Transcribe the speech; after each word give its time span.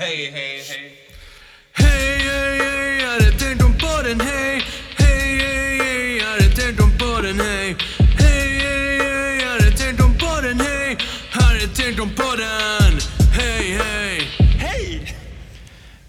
Hej, 0.00 0.30
hej, 0.32 0.62
hej. 0.68 0.92
Hej, 1.72 2.18
hej, 2.18 2.58
hej, 2.58 3.00
jag 3.00 3.10
hade 3.10 3.30
tänkt 3.38 3.62
om 3.64 3.74
podden, 3.78 4.20
hej 4.20 4.62
Hej, 4.96 5.38
hej, 5.38 5.78
hej, 5.78 6.16
jag 6.18 6.26
hade 6.26 6.50
tänkt 6.56 6.80
om 6.80 6.90
podden, 6.98 7.40
hej 7.40 7.76
Hej, 8.18 8.58
hej, 8.58 8.98
hej, 8.98 9.40
jag 9.40 9.48
hade 9.50 9.70
tänkt 9.70 10.00
om 10.00 10.18
podden, 10.18 10.60
hej 10.60 10.96
Hade 11.30 11.60
tänkt 11.60 12.00
om 12.00 12.10
podden, 12.10 12.98
hej, 13.38 13.78
hej 13.82 14.20
Hej! 14.58 15.14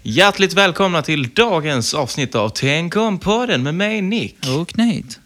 Hjärtligt 0.02 0.52
välkomna 0.52 1.02
till 1.02 1.28
dagens 1.34 1.94
avsnitt 1.94 2.34
av 2.34 2.48
Tänk 2.48 2.96
om 2.96 3.18
podden 3.18 3.62
med 3.62 3.74
mig 3.74 4.02
Nick. 4.02 4.36
Och 4.60 4.78
Nate. 4.78 5.18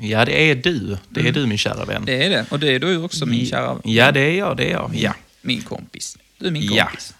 Ja, 0.00 0.24
det 0.24 0.50
är 0.50 0.54
du. 0.54 0.98
Det 1.08 1.28
är 1.28 1.32
du 1.32 1.46
min 1.46 1.58
kära 1.58 1.84
vän. 1.84 2.02
Det 2.04 2.24
är 2.24 2.30
det. 2.30 2.46
Och 2.50 2.60
det 2.60 2.74
är 2.74 2.78
du 2.78 2.96
också 2.96 3.26
min 3.26 3.46
kära 3.46 3.78
Ja, 3.84 4.12
det 4.12 4.20
är 4.20 4.38
jag. 4.38 4.56
Det 4.56 4.64
är 4.64 4.70
jag. 4.72 4.90
Ja. 4.94 5.14
Min 5.42 5.62
kompis. 5.62 6.18
Du 6.38 6.46
är 6.46 6.50
min 6.50 6.62
Ja. 6.62 6.84
kompis. 6.84 7.14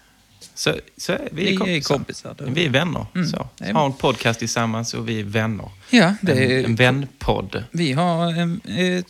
Så, 0.61 0.75
så 0.97 1.13
är 1.13 1.29
vi, 1.31 1.53
är 1.53 1.57
kompisar. 1.57 1.95
kompisar, 1.95 2.35
du. 2.37 2.45
Vi 2.51 2.65
är 2.65 2.69
vänner. 2.69 3.05
Mm, 3.15 3.27
Så. 3.27 3.47
är- 3.59 3.73
Har 3.73 3.85
en 3.85 3.93
podcast 3.93 4.39
tillsammans 4.39 4.93
och 4.93 5.09
vi 5.09 5.19
är 5.19 5.23
vänner. 5.23 5.69
Ja, 5.89 6.15
det 6.21 6.31
En, 6.31 6.51
är, 6.51 6.65
en 6.65 6.75
vänpodd. 6.75 7.63
vi 7.71 7.93
har 7.93 8.33
en, 8.33 8.61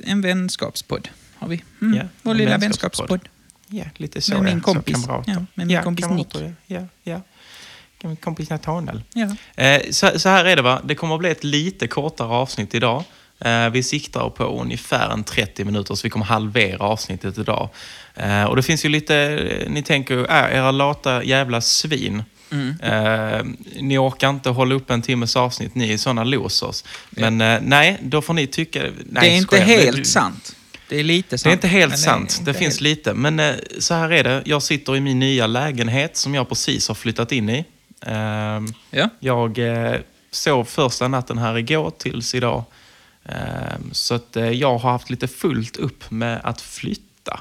en 0.03 0.21
vänskapspodd. 0.21 1.07
Har 1.37 1.47
vi. 1.47 1.63
Mm. 1.81 1.97
Ja, 1.97 2.03
Vår 2.21 2.31
en 2.31 2.37
lilla 2.37 2.57
vänskapspodd. 2.57 3.09
vänskapspodd. 3.09 3.29
Ja, 3.67 3.83
lite 3.97 4.21
så 4.21 4.33
Med 4.33 4.43
min 4.43 4.61
kompis. 4.61 5.03
Så. 5.05 5.23
Ja, 5.27 5.33
med 5.33 5.47
min 5.55 5.69
ja, 5.69 5.83
kompis 5.83 6.09
Nick. 6.09 6.35
Ja, 6.67 6.81
ja. 7.03 7.21
Min 8.03 8.15
kompis 8.15 8.49
Nathanael. 8.49 9.03
Ja. 9.13 9.35
Eh, 9.63 9.81
så, 9.91 10.19
så 10.19 10.29
här 10.29 10.45
är 10.45 10.55
det 10.55 10.61
va, 10.61 10.81
det 10.85 10.95
kommer 10.95 11.13
att 11.15 11.19
bli 11.19 11.29
ett 11.29 11.43
lite 11.43 11.87
kortare 11.87 12.27
avsnitt 12.27 12.75
idag. 12.75 13.03
Eh, 13.45 13.69
vi 13.69 13.83
siktar 13.83 14.29
på 14.29 14.43
ungefär 14.61 15.09
en 15.09 15.23
30 15.23 15.65
minuter, 15.65 15.95
så 15.95 16.03
vi 16.03 16.09
kommer 16.09 16.25
halvera 16.25 16.77
avsnittet 16.83 17.37
idag. 17.37 17.69
Eh, 18.15 18.43
och 18.43 18.55
det 18.55 18.63
finns 18.63 18.85
ju 18.85 18.89
lite, 18.89 19.15
eh, 19.17 19.69
ni 19.71 19.83
tänker 19.83 20.13
ju, 20.13 20.25
äh, 20.25 20.55
era 20.57 20.71
lata 20.71 21.23
jävla 21.23 21.61
svin. 21.61 22.23
Mm. 22.51 22.75
Eh, 22.83 23.45
ni 23.81 23.97
orkar 23.97 24.29
inte 24.29 24.49
hålla 24.49 24.75
upp 24.75 24.91
en 24.91 25.01
timmes 25.01 25.35
avsnitt, 25.35 25.75
ni 25.75 25.93
är 25.93 25.97
såna 25.97 26.23
losers. 26.23 26.83
Men 27.09 27.41
eh, 27.41 27.59
nej, 27.61 27.97
då 28.01 28.21
får 28.21 28.33
ni 28.33 28.47
tycka... 28.47 28.79
Nej, 28.81 28.93
Det 29.05 29.27
är 29.27 29.35
inte 29.37 29.47
skojar. 29.47 29.65
helt 29.65 29.97
Det- 29.97 30.05
sant. 30.05 30.55
Det 30.89 30.99
är 30.99 31.03
lite 31.03 31.37
sant. 31.37 31.43
det 31.43 31.49
är 31.49 31.53
inte 31.53 31.67
helt 31.67 31.99
sant. 31.99 32.29
Det, 32.29 32.39
inte 32.49 32.53
finns 32.59 32.73
helt- 32.73 32.81
lite. 32.81 33.13
Men 33.13 33.39
eh, 33.39 33.55
så 33.79 33.93
här 33.93 34.11
är 34.11 34.23
det. 34.23 34.41
Jag 34.45 34.63
sitter 34.63 34.95
i 34.95 35.01
min 35.01 35.19
nya 35.19 35.47
lägenhet 35.47 36.17
som 36.17 36.35
jag 36.35 36.49
precis 36.49 36.87
har 36.87 36.95
flyttat 36.95 37.31
in 37.31 37.49
i. 37.49 37.65
Ehm, 38.05 38.73
Ja. 38.91 39.09
jag 39.19 39.59
sov 40.31 40.63
första 40.65 41.07
natten 41.07 41.37
här 41.37 41.57
igår 41.57 41.91
tills 41.97 42.35
idag. 42.35 42.63
Ehm, 43.25 43.93
så 43.93 44.15
att 44.15 44.35
eh, 44.35 44.49
jag 44.49 44.77
har 44.77 44.91
haft 44.91 45.09
lite 45.09 45.27
fullt 45.27 45.77
upp 45.77 46.11
med 46.11 46.41
att 46.43 46.61
flytta. 46.61 47.39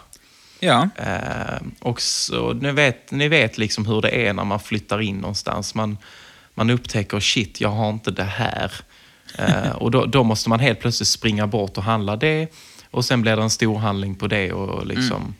Ja. 0.61 0.89
Ehm, 0.97 1.71
och 1.81 2.01
så, 2.01 2.53
ni, 2.53 2.73
vet, 2.73 3.11
ni 3.11 3.29
vet 3.29 3.59
liksom 3.59 3.87
hur 3.87 4.01
det 4.01 4.27
är 4.27 4.33
när 4.33 4.45
man 4.45 4.61
flyttar 4.61 5.01
in 5.01 5.17
någonstans. 5.17 5.75
Man, 5.75 5.99
man 6.55 6.71
upptäcker 6.71 7.21
shit, 7.21 7.61
jag 7.61 7.69
har 7.69 7.91
inte 7.91 8.11
det 8.11 8.25
här. 8.25 8.73
Ehm, 9.39 9.77
och 9.77 9.91
då, 9.91 10.07
då 10.07 10.23
måste 10.23 10.49
man 10.49 10.61
helt 10.61 10.81
plötsligt 10.81 11.09
springa 11.09 11.47
bort 11.47 11.77
och 11.77 11.85
handla 11.85 12.17
det. 12.17 12.49
Och 12.91 13.05
sen 13.05 13.23
blir 13.23 13.37
det 13.37 13.43
en 13.43 13.51
stor 13.51 13.79
handling 13.79 14.15
på 14.15 14.27
det. 14.27 14.53
och 14.53 14.87
liksom... 14.87 15.35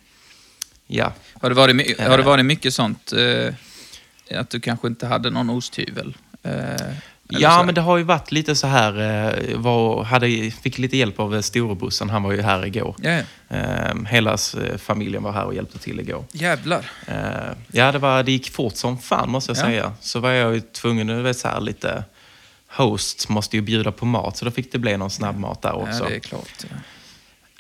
Ja. 0.87 1.13
Har 1.41 1.49
det 1.49 1.55
varit, 1.55 2.01
har 2.01 2.19
det 2.19 2.25
varit 2.25 2.45
mycket 2.45 2.75
sånt? 2.75 3.13
Eh, 3.13 3.55
att 4.41 4.51
du 4.51 4.61
kanske 4.61 4.89
inte 4.89 5.07
hade 5.07 5.31
någon 5.31 5.51
osthyvel? 5.51 6.17
Eh, 6.43 6.95
eller 7.31 7.41
Ja, 7.41 7.63
men 7.63 7.75
det 7.75 7.81
har 7.81 7.97
ju 7.97 8.03
varit 8.05 8.33
lite 8.33 8.57
så 8.57 8.67
här. 8.67 9.01
Eh, 9.51 9.59
var, 9.59 10.05
hade, 10.05 10.51
fick 10.51 10.79
lite 10.79 10.97
hjälp 10.97 11.21
av 11.21 11.35
eh, 11.35 11.41
storebussen. 11.41 12.11
Han 12.11 12.23
var 12.23 12.33
ju 12.33 12.43
här 12.43 12.67
igår. 12.67 12.95
Ja, 13.03 13.11
ja. 13.11 13.57
Eh, 13.57 13.95
hela 14.09 14.33
eh, 14.33 14.77
familjen 14.79 15.23
var 15.23 15.33
här 15.33 15.45
och 15.45 15.55
hjälpte 15.55 15.79
till 15.79 16.01
igår. 16.01 16.25
Jävlar. 16.33 16.91
Eh, 17.07 17.15
ja, 17.73 17.93
det, 17.93 17.99
var, 17.99 18.23
det 18.23 18.33
gick 18.33 18.51
fort 18.51 18.77
som 18.77 18.99
fan 18.99 19.31
måste 19.31 19.51
jag 19.51 19.57
Ja. 19.59 19.63
säga. 19.63 19.93
Så 20.01 20.21
var 20.21 20.31
jag 20.31 20.55
ju 20.55 20.61
tvungen, 20.61 21.07
du 21.07 21.23
vet 21.23 21.39
så 21.39 21.49
här 21.49 21.61
lite... 21.61 22.05
Host 22.77 23.29
måste 23.29 23.57
ju 23.57 23.63
bjuda 23.63 23.93
på 23.93 24.07
mat, 24.07 24.37
så 24.37 24.45
då 24.45 24.51
fick 24.51 24.73
det 24.73 24.79
bli 24.79 24.97
någon 24.97 25.11
snabbmat 25.11 25.63
där 25.63 25.73
också. 25.75 26.03
Ja, 26.05 26.09
det 26.09 26.15
är 26.17 26.21
klart. 26.21 26.65
Ja. 26.71 26.77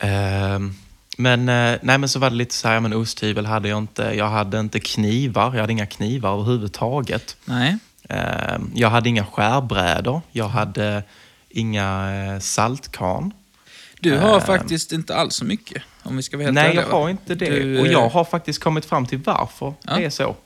Ehm, 0.09 0.75
men, 1.17 1.47
nej, 1.47 1.79
men 1.99 2.09
så 2.09 2.19
var 2.19 2.31
det 2.31 2.37
lite 2.37 2.55
så 2.55 2.69
här, 2.69 2.81
men 2.81 2.93
osthyvel 2.93 3.47
hade 3.47 3.69
jag 3.69 3.79
inte. 3.79 4.03
Jag 4.17 4.29
hade 4.29 4.61
inte 4.61 4.81
knivar, 4.81 5.55
jag 5.55 5.61
hade 5.61 5.73
inga 5.73 5.87
knivar 5.87 6.33
överhuvudtaget. 6.33 7.37
Nej. 7.45 7.79
Ehm, 8.11 8.71
jag 8.75 8.91
hade 8.91 9.09
inga 9.09 9.27
skärbrädor, 9.27 10.21
jag 10.33 10.49
hade 10.49 11.03
inga 11.49 12.13
eh, 12.35 12.41
saltkarn. 12.41 13.33
Du 14.01 14.17
har 14.19 14.35
Ehm. 14.41 14.47
faktiskt 14.47 14.93
inte 14.93 15.15
alls 15.15 15.35
så 15.35 15.45
mycket, 15.45 15.83
om 16.03 16.17
vi 16.17 16.23
ska 16.23 16.37
vara 16.37 16.45
helt 16.45 16.55
Nej, 16.55 16.67
ärliga, 16.69 16.83
jag 16.83 16.91
har 16.91 17.09
inte 17.11 17.35
det. 17.35 17.51
Du, 17.51 17.81
och 17.81 17.87
eh, 17.87 17.93
jag 17.93 18.09
har 18.09 18.25
faktiskt 18.25 18.63
kommit 18.63 18.85
fram 18.85 19.07
till 19.07 19.19
varför 19.19 19.75
Ja. 19.83 19.97
det 19.97 20.05
är 20.05 20.11
så. 20.11 20.37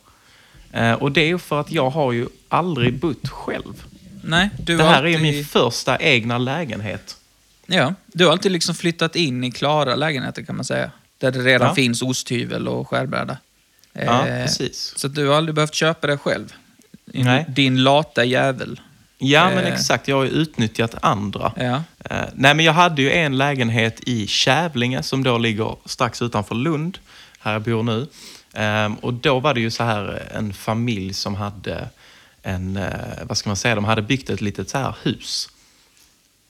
Eh, 0.73 0.93
och 0.93 1.13
det 1.13 1.21
är 1.21 1.27
ju 1.27 1.39
för 1.39 1.61
att 1.61 1.73
jag 1.73 1.91
har 1.91 2.13
ju 2.13 2.27
aldrig 2.49 2.99
bott 3.01 3.29
själv. 3.29 3.85
Nej, 4.23 4.51
du 4.63 4.77
det 4.77 4.85
här 4.85 5.03
är 5.03 5.07
alltid, 5.17 5.23
min 5.23 5.45
första 5.45 5.99
egna 5.99 6.39
lägenhet. 6.39 7.17
Ja, 7.67 7.95
du 8.07 8.25
har 8.25 8.33
alltid 8.33 8.53
liksom 8.53 8.75
flyttat 8.75 9.17
in 9.17 9.45
i 9.45 9.51
klara 9.53 9.95
lägenheter 9.95 10.43
kan 10.43 10.57
man 10.57 10.65
säga. 10.65 10.91
Där 11.19 11.31
det 11.31 11.39
redan 11.39 11.69
Ja. 11.69 11.75
finns 11.75 12.03
osthyvel 12.03 12.69
och 12.69 12.89
skärbräda. 12.89 13.39
Ja, 13.93 14.27
Eh, 14.27 14.45
precis. 14.45 14.93
Så 14.97 15.09
du 15.09 15.27
har 15.29 15.37
aldrig 15.37 15.55
behövt 15.55 15.75
köpa 15.75 16.07
det 16.07 16.19
själv. 16.19 16.53
Din, 17.05 17.25
Nej. 17.25 17.45
din 17.49 17.83
lata 17.83 18.25
jävel. 18.25 18.81
Ja, 19.19 19.51
men 19.51 19.59
Eh. 19.65 19.73
exakt. 19.75 20.09
Jag 20.09 20.17
har 20.17 20.25
ju 20.25 20.31
utnyttjat 20.31 20.95
andra. 21.03 21.53
Ja. 21.57 21.83
Eh, 22.11 22.25
nej, 22.35 22.55
men 22.55 22.65
jag 22.65 22.73
hade 22.73 23.03
ju 23.03 23.13
en 23.13 23.39
lägenhet 23.39 24.01
i 24.07 24.27
Kävlinge 24.27 25.03
som 25.03 25.23
då 25.25 25.39
ligger 25.39 25.77
strax 25.85 26.23
utanför 26.23 26.55
Lund, 26.55 26.99
här 27.41 27.53
jag 27.53 27.63
bor 27.63 27.83
nu. 27.83 28.07
Ehm, 28.53 28.95
och 28.95 29.15
då 29.15 29.41
var 29.41 29.55
det 29.55 29.61
ju 29.61 29.71
så 29.71 29.85
här 29.85 30.29
eh, 30.31 30.39
en 30.39 30.53
familj 30.55 31.15
som 31.15 31.35
hade 31.35 31.89
en, 32.43 32.81
vad 33.23 33.37
ska 33.39 33.49
man 33.51 33.57
säga, 33.57 33.75
de 33.75 33.85
hade 33.85 34.03
byggt 34.03 34.31
ett 34.31 34.41
litet 34.41 34.71
så 34.71 34.79
här 34.79 34.95
hus 35.03 35.49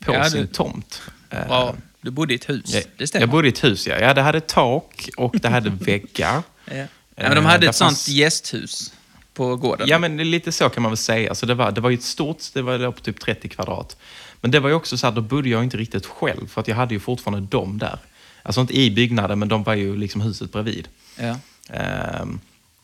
på 0.05 0.15
Ja, 0.15 0.31
sin 0.31 0.41
du- 0.41 0.47
tomt. 0.47 1.03
Bra. 1.31 1.75
Du 2.01 2.11
bodde 2.11 2.33
i 2.33 2.37
ett 2.37 2.49
hus. 2.49 2.75
jag, 2.75 2.83
det 2.97 3.07
stämmer. 3.07 3.23
jag 3.23 3.31
bodde 3.31 3.49
i 3.49 3.51
ett 3.51 3.65
hus, 3.65 3.87
ja. 3.87 3.99
ja. 3.99 4.15
Det 4.15 4.23
hade 4.23 4.41
tak 4.41 5.09
och 5.17 5.35
det 5.43 5.49
hade 5.49 5.71
väggar. 5.81 6.43
ja. 6.65 6.75
Ja, 7.17 7.23
men 7.29 7.35
de 7.37 7.45
hade 7.47 7.67
ett 7.69 7.75
sånt 7.77 7.91
fanns- 7.91 8.09
gästhus 8.09 8.93
på 9.35 9.57
gården. 9.57 9.89
Ja, 9.89 9.99
men 9.99 10.17
lite 10.17 10.53
så 10.53 10.69
kan 10.69 10.83
man 10.83 10.93
väl 10.93 10.97
säga. 10.97 11.35
Så 11.35 11.47
det, 11.47 11.55
var, 11.55 11.73
det 11.73 11.81
var 11.81 11.91
ju 11.91 11.95
ett 11.95 12.03
stort, 12.03 12.39
det 12.53 12.63
var 12.63 12.93
på 12.93 13.01
typ 13.01 13.21
30 13.21 13.49
kvadrat. 13.49 13.97
Men 14.41 14.51
det 14.51 14.61
var 14.61 14.69
ju 14.69 14.75
också 14.75 14.97
så 14.97 15.07
här, 15.07 15.15
då 15.15 15.21
bodde 15.21 15.49
jag 15.49 15.65
inte 15.65 15.77
riktigt 15.77 16.07
själv, 16.07 16.49
för 16.49 16.61
att 16.61 16.69
jag 16.69 16.77
hade 16.77 16.95
ju 16.95 17.01
fortfarande 17.01 17.49
dem 17.49 17.79
där. 17.79 17.99
Alltså 18.43 18.61
inte 18.61 18.79
i 18.81 18.91
byggnaden, 18.91 19.39
men 19.39 19.49
de 19.49 19.63
var 19.63 19.75
ju 19.75 19.97
liksom 19.97 20.21
huset 20.21 20.53
bredvid. 20.53 20.89
Ja. 21.19 21.37
Ehm, 21.71 22.41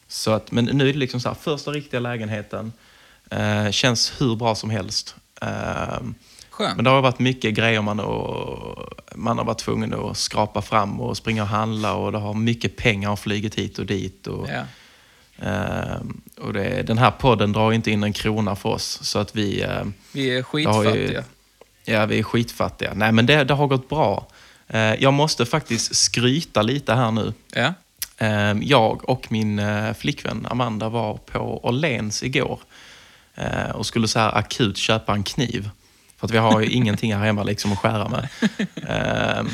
så 0.08 0.30
att, 0.30 0.52
men 0.52 0.64
nu 0.64 0.88
är 0.88 0.92
det 0.92 0.98
liksom 0.98 1.20
så 1.20 1.28
här, 1.28 1.36
första 1.36 1.70
riktiga 1.70 2.00
lägenheten. 2.00 2.72
Eh, 3.30 3.70
känns 3.70 4.12
hur 4.20 4.36
bra 4.36 4.54
som 4.54 4.70
helst. 4.70 5.14
Skönt. 6.50 6.76
men 6.76 6.84
det 6.84 6.90
har 6.90 7.02
varit 7.02 7.18
mycket 7.18 7.54
grejer 7.54 7.82
man, 7.82 8.00
och, 8.00 8.92
man 9.14 9.38
har 9.38 9.44
varit 9.44 9.58
tvungen 9.58 9.94
att 9.94 10.16
skrapa 10.16 10.62
fram 10.62 11.00
och 11.00 11.16
springa 11.16 11.42
och 11.42 11.48
handla 11.48 11.94
och 11.94 12.12
det 12.12 12.18
har 12.18 12.34
mycket 12.34 12.76
pengar 12.76 13.16
flugit 13.16 13.54
hit 13.54 13.78
och 13.78 13.86
dit. 13.86 14.26
Och, 14.26 14.48
Ja. 14.48 14.64
Ehm, 15.42 16.20
och 16.40 16.52
det, 16.52 16.82
den 16.82 16.98
här 16.98 17.10
podden 17.10 17.52
drar 17.52 17.72
inte 17.72 17.90
in 17.90 18.02
en 18.04 18.12
krona 18.12 18.56
för 18.56 18.68
oss. 18.68 18.98
Så 19.02 19.18
att 19.18 19.36
vi, 19.36 19.62
ehm, 19.62 19.94
Vi 20.12 20.26
är 20.30 20.30
har 20.32 20.36
ju- 20.38 20.42
skitfattiga. 20.42 21.24
ja, 21.84 22.06
vi 22.06 22.18
är 22.18 22.22
skitfattiga. 22.22 22.92
Nej, 22.94 23.12
men 23.12 23.26
det, 23.26 23.44
det 23.44 23.54
har 23.54 23.66
gått 23.66 23.88
bra. 23.88 24.26
Eh, 24.68 24.94
jag 24.94 25.12
måste 25.12 25.46
faktiskt 25.46 25.94
skryta 25.96 26.62
lite 26.62 26.94
här 26.94 27.10
nu. 27.10 27.32
Ja. 27.54 27.74
Ehm, 28.18 28.62
jag 28.62 29.08
och 29.08 29.32
min 29.32 29.58
eh, 29.58 29.92
flickvän 29.94 30.46
Amanda 30.50 30.88
var 30.88 31.14
på 31.16 31.60
Åhléns 31.66 32.22
igår 32.22 32.60
eh, 33.34 33.70
och 33.74 33.86
skulle 33.86 34.08
så 34.08 34.18
här 34.18 34.38
akut 34.38 34.76
köpa 34.76 35.12
en 35.12 35.22
kniv. 35.22 35.70
För 36.16 36.26
att 36.26 36.30
vi 36.30 36.38
har 36.38 36.60
ju 36.60 36.66
ingenting 36.70 37.14
här 37.14 37.24
hemma 37.24 37.42
liksom 37.42 37.72
att 37.72 37.78
skära 37.78 38.08
med. 38.08 38.28
Ehm, 38.88 39.48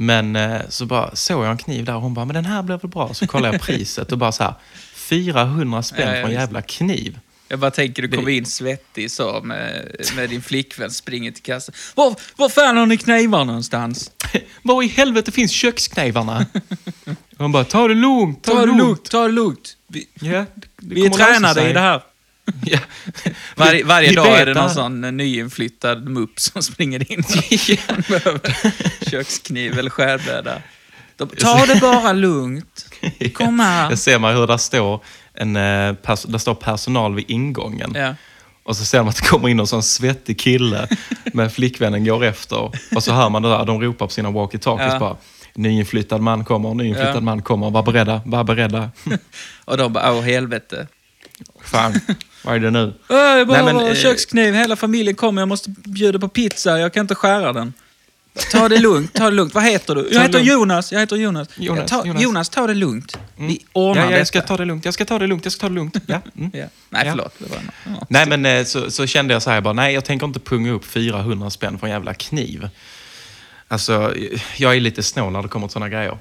men 0.00 0.36
eh, 0.36 0.60
så 0.68 0.86
bara 0.86 1.16
såg 1.16 1.44
jag 1.44 1.50
en 1.50 1.58
kniv 1.58 1.84
där 1.84 1.94
och 1.94 2.02
hon 2.02 2.14
bara, 2.14 2.24
men 2.24 2.34
den 2.34 2.44
här 2.46 2.62
blev 2.62 2.80
väl 2.80 2.90
bra? 2.90 3.14
Så 3.14 3.26
kollade 3.26 3.54
jag 3.54 3.62
priset 3.62 4.12
och 4.12 4.18
bara 4.18 4.32
så 4.32 4.42
här, 4.44 4.54
400 5.08 5.82
spänn 5.82 6.08
Ja, 6.08 6.14
ja, 6.14 6.22
för 6.22 6.28
en 6.28 6.34
jävla 6.34 6.62
kniv. 6.62 7.18
Jag 7.48 7.58
bara 7.58 7.70
tänker, 7.70 8.02
du 8.02 8.08
kommer 8.08 8.30
in 8.30 8.46
svettig 8.46 9.10
så 9.10 9.40
med, 9.40 9.96
med 10.16 10.30
din 10.30 10.42
flickvän, 10.42 10.90
springer 10.90 11.30
till 11.32 11.42
kassan. 11.42 11.74
Var, 11.94 12.16
var 12.36 12.48
fan 12.48 12.76
har 12.76 12.86
ni 12.86 12.96
knivar 12.96 13.44
någonstans? 13.44 14.10
Var 14.62 14.82
i 14.82 14.86
helvete 14.86 15.32
finns 15.32 15.52
köksknivarna? 15.52 16.46
Hon 17.38 17.52
bara, 17.52 17.64
ta 17.64 17.88
det 17.88 17.94
lugnt, 17.94 18.44
ta, 18.44 18.52
Ta 18.52 18.60
det 18.60 18.66
lugnt. 18.66 18.78
lugnt, 18.82 19.10
ta 19.10 19.22
det 19.26 19.32
lugnt. 19.32 19.76
Vi, 19.86 20.08
Ja, 20.20 20.44
det, 20.56 20.68
vi 20.76 21.06
är 21.06 21.10
tränade 21.10 21.70
i 21.70 21.72
det 21.72 21.80
här. 21.80 22.02
Ja. 22.64 22.78
Varje, 23.56 23.84
varje 23.84 24.08
Vi 24.08 24.14
dag 24.14 24.26
är 24.40 24.46
det 24.46 24.54
någon 24.54 24.70
sån 24.70 25.00
nyinflyttad 25.16 26.08
mupp 26.08 26.40
som 26.40 26.62
springer 26.62 27.12
in 27.12 27.22
behöver 28.08 28.40
kökskniv 29.10 29.78
eller 29.78 29.90
skärbräda. 29.90 30.62
De, 31.18 31.28
Ta 31.28 31.66
det 31.66 31.80
bara 31.80 32.12
lugnt. 32.12 32.86
Kom 33.34 33.60
här. 33.60 33.90
Jag 33.90 33.98
ser 33.98 34.18
man 34.18 34.34
hur 34.36 34.46
där 34.46 34.56
står, 34.56 35.00
en, 35.34 35.56
eh, 35.56 35.94
där 36.26 36.38
står 36.38 36.54
personal 36.54 37.14
vid 37.14 37.24
ingången. 37.30 37.92
Ja. 37.94 38.14
Och 38.64 38.76
så 38.76 38.84
ser 38.84 38.98
man 38.98 39.08
att 39.08 39.16
det 39.16 39.26
kommer 39.28 39.48
in 39.48 39.60
en 39.60 39.66
sån 39.66 39.82
svettig 39.82 40.38
kille 40.40 40.88
med 41.32 41.52
flickvännen 41.52 42.04
går 42.04 42.24
efter. 42.24 42.70
Och 42.94 43.02
så 43.02 43.12
hör 43.12 43.28
man 43.28 43.42
det 43.42 43.48
där, 43.48 43.64
de 43.64 43.80
ropar 43.82 44.06
på 44.06 44.12
sina 44.12 44.28
walkie-talkies 44.30 44.92
Ja. 44.92 44.98
bara. 44.98 45.16
Nyinflyttad 45.54 46.20
man 46.20 46.44
kommer, 46.44 46.74
nyinflyttad 46.74 47.16
Ja. 47.16 47.20
man 47.20 47.42
kommer, 47.42 47.70
var 47.70 47.82
beredda, 47.82 48.20
var 48.24 48.44
beredda. 48.44 48.90
Och 49.64 49.76
de 49.76 49.92
bara, 49.92 50.12
åh 50.14 50.22
helvete. 50.22 50.86
Fan, 51.64 52.00
vad 52.44 52.54
är 52.56 52.60
det 52.60 52.70
nu? 52.70 52.94
Äh, 53.10 53.16
jag 53.16 53.46
behöver 53.48 53.64
Nej, 53.64 53.74
men, 53.74 53.84
en 53.86 53.92
eh, 53.92 53.94
kökskniv, 54.02 54.54
hela 54.54 54.76
familjen 54.76 55.14
kommer, 55.16 55.42
jag 55.42 55.48
måste 55.48 55.70
bjuda 55.70 56.18
på 56.18 56.28
pizza, 56.28 56.78
jag 56.78 56.92
kan 56.94 57.00
inte 57.00 57.14
skära 57.14 57.52
den. 57.52 57.72
Ta 58.52 58.68
det 58.68 58.78
lugnt, 58.78 59.12
ta 59.14 59.24
det 59.24 59.36
lugnt. 59.36 59.54
Vad 59.54 59.64
heter 59.64 59.94
du? 59.94 60.08
Jag 60.12 60.22
heter. 60.22 60.38
Jonas. 60.40 60.92
Jag 60.92 61.00
heter 61.00 61.16
Jonas. 61.16 61.48
Jonas, 61.56 61.90
ta, 61.90 62.06
Jonas. 62.06 62.22
Jonas. 62.22 62.48
ta 62.48 62.66
det 62.66 62.74
lugnt. 62.74 63.18
Mm. 63.36 63.48
Vi 63.48 63.64
ordnar 63.72 64.04
ja, 64.04 64.10
ja, 64.10 64.18
jag 64.18 64.26
ska 64.26 64.38
detta. 64.38 64.48
ta 64.48 64.56
det 64.56 64.64
lugnt, 64.64 64.84
jag 64.84 64.94
ska 64.94 65.04
ta 65.04 65.18
det 65.18 65.26
lugnt, 65.26 65.44
jag 65.44 65.52
ska 65.52 65.60
ta 65.60 65.68
det 65.68 65.74
lugnt. 65.74 65.96
Ja. 66.06 66.20
Mm. 66.36 66.50
Ja. 66.54 66.66
Nej, 66.90 67.02
Ja. 67.06 67.12
förlåt. 67.12 67.34
Ja. 67.84 68.06
Nej, 68.08 68.26
men 68.28 68.46
eh, 68.46 68.64
så, 68.64 68.90
så 68.90 69.06
kände 69.06 69.32
jag 69.34 69.42
så 69.42 69.50
här 69.50 69.60
bara, 69.60 69.72
nej, 69.74 69.94
jag 69.94 70.04
tänker 70.04 70.26
inte 70.26 70.40
punga 70.40 70.72
upp 70.72 70.84
400 70.84 71.50
spänn 71.50 71.78
för 71.78 71.86
en 71.86 71.92
jävla 71.92 72.14
kniv. 72.14 72.68
Alltså, 73.68 74.14
jag 74.56 74.76
är 74.76 74.80
lite 74.80 75.02
snål 75.02 75.32
när 75.32 75.42
det 75.42 75.48
kommer 75.48 75.66
till 75.66 75.72
sådana 75.72 75.88
grejer. 75.88 76.18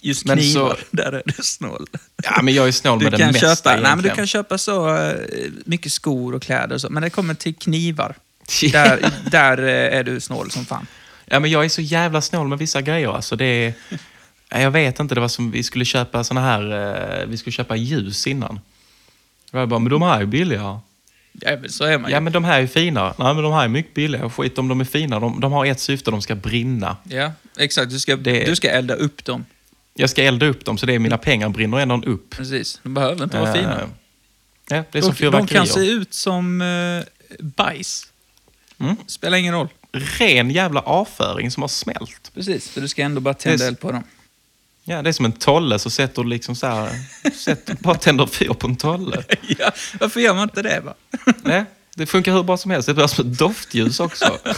Just 0.00 0.24
Men 0.26 0.38
knivar, 0.38 0.70
så- 0.90 0.96
där 0.96 1.12
är 1.12 1.22
du 1.24 1.42
snål. 1.42 1.86
Ja, 2.22 2.42
men 2.42 2.54
jag 2.54 2.68
är 2.68 2.72
snål 2.72 2.98
Du 2.98 3.04
med 3.04 3.12
det 3.20 3.26
mesta 3.26 3.56
köpa, 3.56 3.70
nej, 3.76 3.82
men 3.82 4.02
du 4.02 4.10
kan 4.10 4.26
köpa 4.26 4.58
så 4.58 4.96
eh, 4.96 5.14
mycket 5.64 5.92
skor 5.92 6.34
och 6.34 6.42
kläder 6.42 6.74
och 6.74 6.80
så, 6.80 6.90
men 6.90 7.02
det 7.02 7.10
kommer 7.10 7.34
till 7.34 7.54
knivar. 7.54 8.14
Där, 8.72 9.10
där 9.30 9.58
eh, 9.58 9.98
är 9.98 10.04
du 10.04 10.20
snål 10.20 10.50
som 10.50 10.64
fan. 10.64 10.86
Ja, 11.32 11.40
men 11.40 11.50
jag 11.50 11.64
är 11.64 11.68
så 11.68 11.80
jävla 11.82 12.20
snål 12.20 12.48
med 12.48 12.58
vissa 12.58 12.82
grejer. 12.82 13.08
Alltså, 13.08 13.36
det 13.36 13.44
är, 13.44 13.74
Ja, 14.48 14.58
jag 14.60 14.70
vet 14.70 15.00
inte, 15.00 15.14
det 15.14 15.20
var 15.20 15.28
som 15.28 15.50
vi 15.50 15.62
skulle 15.62 15.84
köpa 15.84 16.24
såna 16.24 16.40
här, 16.40 16.62
eh, 17.20 17.26
vi 17.26 17.36
skulle 17.36 17.52
köpa 17.52 17.76
ljus 17.76 18.26
innan. 18.26 18.60
Jag 19.50 19.68
bara, 19.68 19.80
men 19.80 19.90
de 19.90 20.02
här 20.02 20.20
är 20.20 20.24
billiga. 20.26 20.80
Ja, 21.32 21.56
men 21.60 21.70
så 21.70 21.84
är 21.84 21.98
man 21.98 22.10
ju. 22.10 22.14
Ja, 22.16 22.20
men 22.20 22.32
de 22.32 22.44
här 22.44 22.62
är 22.62 22.66
fina. 22.66 23.14
Nej, 23.18 23.34
men 23.34 23.42
de 23.44 23.52
här 23.52 23.64
är 23.64 23.68
mycket 23.68 23.94
billiga. 23.94 24.30
Skit 24.30 24.58
om 24.58 24.68
de 24.68 24.80
är 24.80 24.84
fina. 24.84 25.20
De, 25.20 25.40
de 25.40 25.52
har 25.52 25.66
ett 25.66 25.80
syfte, 25.80 26.10
de 26.10 26.22
ska 26.22 26.34
brinna. 26.34 26.96
Ja, 27.04 27.32
exakt. 27.58 27.90
Du 27.90 28.00
ska, 28.00 28.16
Det- 28.16 28.44
du 28.44 28.56
ska 28.56 28.70
elda 28.70 28.94
upp 28.94 29.24
dem. 29.24 29.44
Jag 29.94 30.10
ska 30.10 30.22
elda 30.22 30.46
upp 30.46 30.64
dem, 30.64 30.78
så 30.78 30.86
det 30.86 30.94
är 30.94 30.98
mina 30.98 31.18
pengar 31.18 31.48
brinner 31.48 31.78
ändå 31.78 32.02
upp. 32.10 32.30
Precis. 32.30 32.80
De 32.82 32.94
behöver 32.94 33.24
inte 33.24 33.38
vara 33.38 33.48
Eh, 33.48 33.54
fina. 33.54 33.80
Ja, 34.68 34.84
det 34.92 34.98
är 34.98 35.02
som 35.02 35.14
De, 35.18 35.30
de 35.30 35.46
kan 35.46 35.66
se 35.66 35.80
ut 35.86 36.14
som 36.14 36.62
eh, 36.62 37.04
bajs. 37.40 38.06
Mm. 38.80 38.96
Spelar 39.06 39.38
ingen 39.38 39.54
roll. 39.54 39.68
Ren 39.92 40.50
jävla 40.50 40.80
avföring 40.80 41.50
som 41.50 41.62
har 41.62 41.68
smält. 41.68 42.30
Precis, 42.34 42.70
för 42.70 42.80
du 42.80 42.88
ska 42.88 43.02
ändå 43.02 43.20
bara 43.20 43.34
tända 43.34 43.66
eld 43.66 43.80
på 43.80 43.92
dem. 43.92 44.04
Ja, 44.84 45.02
det 45.02 45.10
är 45.10 45.12
som 45.12 45.24
en 45.24 45.32
tolle, 45.32 45.78
så 45.78 45.90
sätter 45.90 46.22
du 46.22 46.28
liksom 46.28 46.56
så 46.56 46.66
här... 46.66 46.90
Sätter, 47.34 47.76
bara 47.80 47.94
tänder 47.94 48.26
fyr 48.26 48.48
på 48.48 48.66
en 48.66 48.76
tolle. 48.76 49.22
ja, 49.58 49.70
varför 50.00 50.20
gör 50.20 50.34
man 50.34 50.42
inte 50.42 50.62
det? 50.62 50.80
Va? 50.80 50.94
Nej, 51.42 51.64
det 51.94 52.06
funkar 52.06 52.32
hur 52.32 52.42
bra 52.42 52.56
som 52.56 52.70
helst. 52.70 52.86
Det 52.88 52.94
blir 52.94 53.06
som 53.06 53.30
ett 53.32 53.38
doftljus 53.38 54.00
också. 54.00 54.38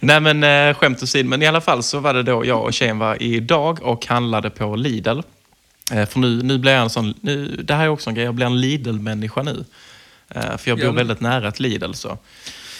Nej 0.00 0.20
men 0.20 0.44
eh, 0.44 0.74
skämt 0.74 1.02
åsido, 1.02 1.28
men 1.28 1.42
i 1.42 1.46
alla 1.46 1.60
fall 1.60 1.82
så 1.82 1.98
var 1.98 2.14
det 2.14 2.22
då 2.22 2.44
jag 2.46 2.62
och 2.64 2.72
tjejen 2.74 2.98
var 2.98 3.22
idag 3.22 3.82
och 3.82 4.06
handlade 4.06 4.50
på 4.50 4.76
Lidl. 4.76 5.20
Eh, 5.92 6.06
för 6.06 6.18
nu, 6.18 6.42
nu 6.42 6.58
blir 6.58 6.72
jag 6.72 6.82
en 6.82 6.90
sån, 6.90 7.14
nu, 7.20 7.60
det 7.64 7.74
här 7.74 7.84
är 7.84 7.88
också 7.88 8.10
en 8.10 8.14
grej, 8.14 8.24
jag 8.24 8.34
blir 8.34 8.46
en 8.46 8.60
Lidl-människa 8.60 9.42
nu. 9.42 9.64
Eh, 10.28 10.56
för 10.56 10.70
jag 10.70 10.78
bor 10.78 10.86
Ja. 10.86 10.92
väldigt 10.92 11.20
nära 11.20 11.48
ett 11.48 11.60
Lidl 11.60 11.92
så. 11.92 12.18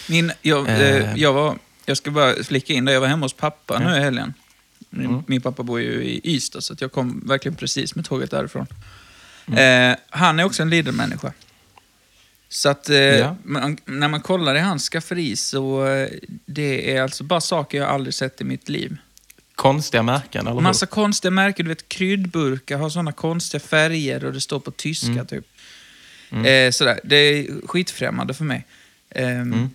Min, 0.09 0.33
jag, 0.43 0.69
Eh. 0.69 0.81
eh, 0.81 1.15
jag, 1.17 1.33
var, 1.33 1.59
jag 1.87 1.97
ska 1.97 2.11
bara 2.11 2.45
flika 2.45 2.73
in 2.73 2.85
det, 2.85 2.93
jag 2.93 3.01
var 3.01 3.09
hemma 3.09 3.25
hos 3.25 3.33
pappa 3.33 3.79
nu 3.79 3.85
Ja. 3.85 3.97
i 3.97 4.01
helgen. 4.01 4.35
Min, 4.91 5.07
Mm. 5.07 5.23
min 5.27 5.41
pappa 5.41 5.63
bor 5.63 5.81
ju 5.81 5.93
i 6.05 6.21
Ystad, 6.25 6.61
så 6.61 6.75
jag 6.79 6.93
kom 6.93 7.23
verkligen 7.27 7.57
precis 7.57 7.95
med 7.95 8.05
tåget 8.05 8.31
därifrån. 8.31 8.67
Eh, 9.57 9.97
han 10.11 10.39
är 10.41 10.45
också 10.45 10.63
en 10.63 10.71
Lidl-människa. 10.71 11.33
Så 12.49 12.69
att 12.69 12.89
eh, 12.91 12.97
Ja. 12.97 13.37
man, 13.45 13.77
när 13.85 14.09
man 14.09 14.21
kollar 14.21 14.55
i 14.55 14.59
hans 14.61 14.89
skafferi 14.89 15.37
så 15.37 15.87
eh, 15.87 16.09
det 16.47 16.97
är 16.97 17.03
alltså 17.03 17.25
bara 17.25 17.41
saker 17.41 17.79
jag 17.79 17.89
aldrig 17.89 18.15
sett 18.15 18.41
i 18.41 18.45
mitt 18.45 18.69
liv. 18.69 18.97
Konstiga 19.55 20.03
märken, 20.03 20.47
eller 20.47 20.61
Massa 20.61 20.87
hur? 20.87 20.91
konstiga 20.91 21.31
märken, 21.31 21.65
du 21.65 21.69
vet 21.69 21.89
kryddburkar 21.89 22.79
har 22.79 22.91
sådana 22.91 23.13
konstiga 23.13 23.61
färger 23.61 24.25
och 24.25 24.33
det 24.33 24.41
står 24.41 24.61
på 24.61 24.71
tyska 24.71 25.07
Mm. 25.07 25.27
typ. 25.27 25.47
Mm. 26.31 26.45
Eh, 26.67 26.71
sådär. 26.71 27.01
Det 27.05 27.17
är 27.17 27.67
skitfrämmande 27.67 28.35
för 28.35 28.45
mig. 28.45 28.67
Ehm, 29.11 29.41
Mm. 29.41 29.71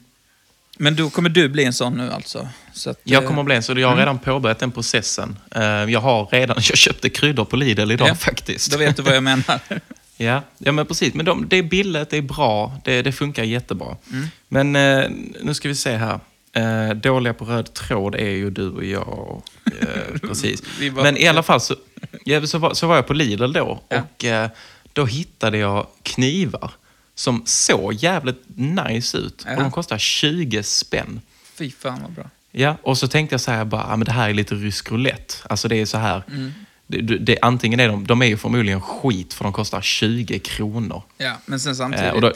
Men 0.77 0.95
då 0.95 1.09
kommer 1.09 1.29
du 1.29 1.49
bli 1.49 1.63
en 1.63 1.73
sån 1.73 1.93
nu 1.93 2.11
alltså? 2.11 2.47
Så 2.73 2.89
att, 2.89 2.99
Jag 3.03 3.23
eh, 3.23 3.27
kommer 3.27 3.41
att 3.41 3.45
bli 3.45 3.55
en, 3.55 3.63
så 3.63 3.71
jag 3.71 3.87
har 3.87 3.93
Mm. 3.93 3.99
redan 3.99 4.19
påbörjat 4.19 4.59
den 4.59 4.71
processen. 4.71 5.37
Eh, 5.55 5.63
jag 5.63 5.99
har 6.01 6.25
redan, 6.25 6.55
jag 6.69 6.77
köpte 6.77 7.09
kryddor 7.09 7.45
på 7.45 7.55
Lidl 7.55 7.91
idag 7.91 8.07
Ja, 8.09 8.15
faktiskt. 8.15 8.71
Då 8.71 8.77
vet 8.77 8.97
du 8.97 9.03
vad 9.03 9.15
jag 9.15 9.23
menar. 9.23 9.59
Ja, 10.17 10.41
ja 10.57 10.71
men 10.71 10.85
precis. 10.85 11.13
Men 11.13 11.25
de, 11.25 11.47
det 11.49 11.57
är 11.57 11.63
billigt, 11.63 12.09
det 12.09 12.17
är 12.17 12.21
bra, 12.21 12.79
det, 12.83 13.01
det 13.01 13.11
funkar 13.11 13.43
jättebra. 13.43 13.97
Mm. 14.11 14.27
Men 14.47 14.75
eh, 14.75 15.09
nu 15.43 15.53
ska 15.53 15.67
vi 15.67 15.75
se 15.75 15.95
här. 15.95 16.19
Eh, 16.53 16.95
dåliga 16.95 17.33
på 17.33 17.45
röd 17.45 17.73
tråd 17.73 18.15
är 18.15 18.29
ju 18.29 18.49
du 18.49 18.69
och 18.69 18.83
jag. 18.85 19.41
Eh, 19.81 20.19
precis. 20.21 20.63
Var- 20.91 21.03
Men 21.03 21.17
i 21.17 21.27
alla 21.27 21.43
fall 21.43 21.61
så, 21.61 21.75
ja, 22.23 22.47
så, 22.47 22.57
var, 22.57 22.73
så 22.73 22.87
var 22.87 22.95
jag 22.95 23.07
på 23.07 23.13
Lidl 23.13 23.51
då 23.53 23.79
Ja. 23.89 24.01
och 24.01 24.25
eh, 24.25 24.49
då 24.93 25.05
hittade 25.05 25.57
jag 25.57 25.87
knivar 26.03 26.71
som 27.15 27.41
såg 27.45 27.93
jävligt 27.93 28.43
nice 28.55 29.17
ut. 29.17 29.43
Ja. 29.45 29.55
Och 29.55 29.61
de 29.61 29.71
kostar 29.71 29.97
20 29.97 30.63
spänn. 30.63 31.21
Fy 31.55 31.71
fan 31.71 32.01
vad 32.01 32.11
bra. 32.11 32.29
Ja, 32.51 32.77
och 32.83 32.97
så 32.97 33.07
tänkte 33.07 33.33
jag 33.33 33.41
så 33.41 33.51
här, 33.51 33.65
bara, 33.65 33.83
ah, 33.83 33.95
men 33.97 34.05
det 34.05 34.11
här 34.11 34.29
är 34.29 34.33
lite 34.33 34.55
rysk 34.55 34.91
roulette. 34.91 35.33
Alltså 35.49 35.67
det 35.67 35.75
är 35.81 35.85
så 35.85 35.97
här, 35.97 36.23
Mm. 36.27 36.51
det, 36.87 37.01
det, 37.01 37.37
antingen 37.41 37.79
är 37.79 37.87
de, 37.87 38.07
de 38.07 38.21
är 38.21 38.25
ju 38.25 38.37
förmodligen 38.37 38.81
skit 38.81 39.33
för 39.33 39.43
de 39.43 39.53
kostar 39.53 39.81
20 39.81 40.39
kronor. 40.39 41.01
Ja, 41.17 41.37
men 41.45 41.59
sen 41.59 41.75
samtidigt. 41.75 42.13
Eh, 42.13 42.19
då- 42.21 42.33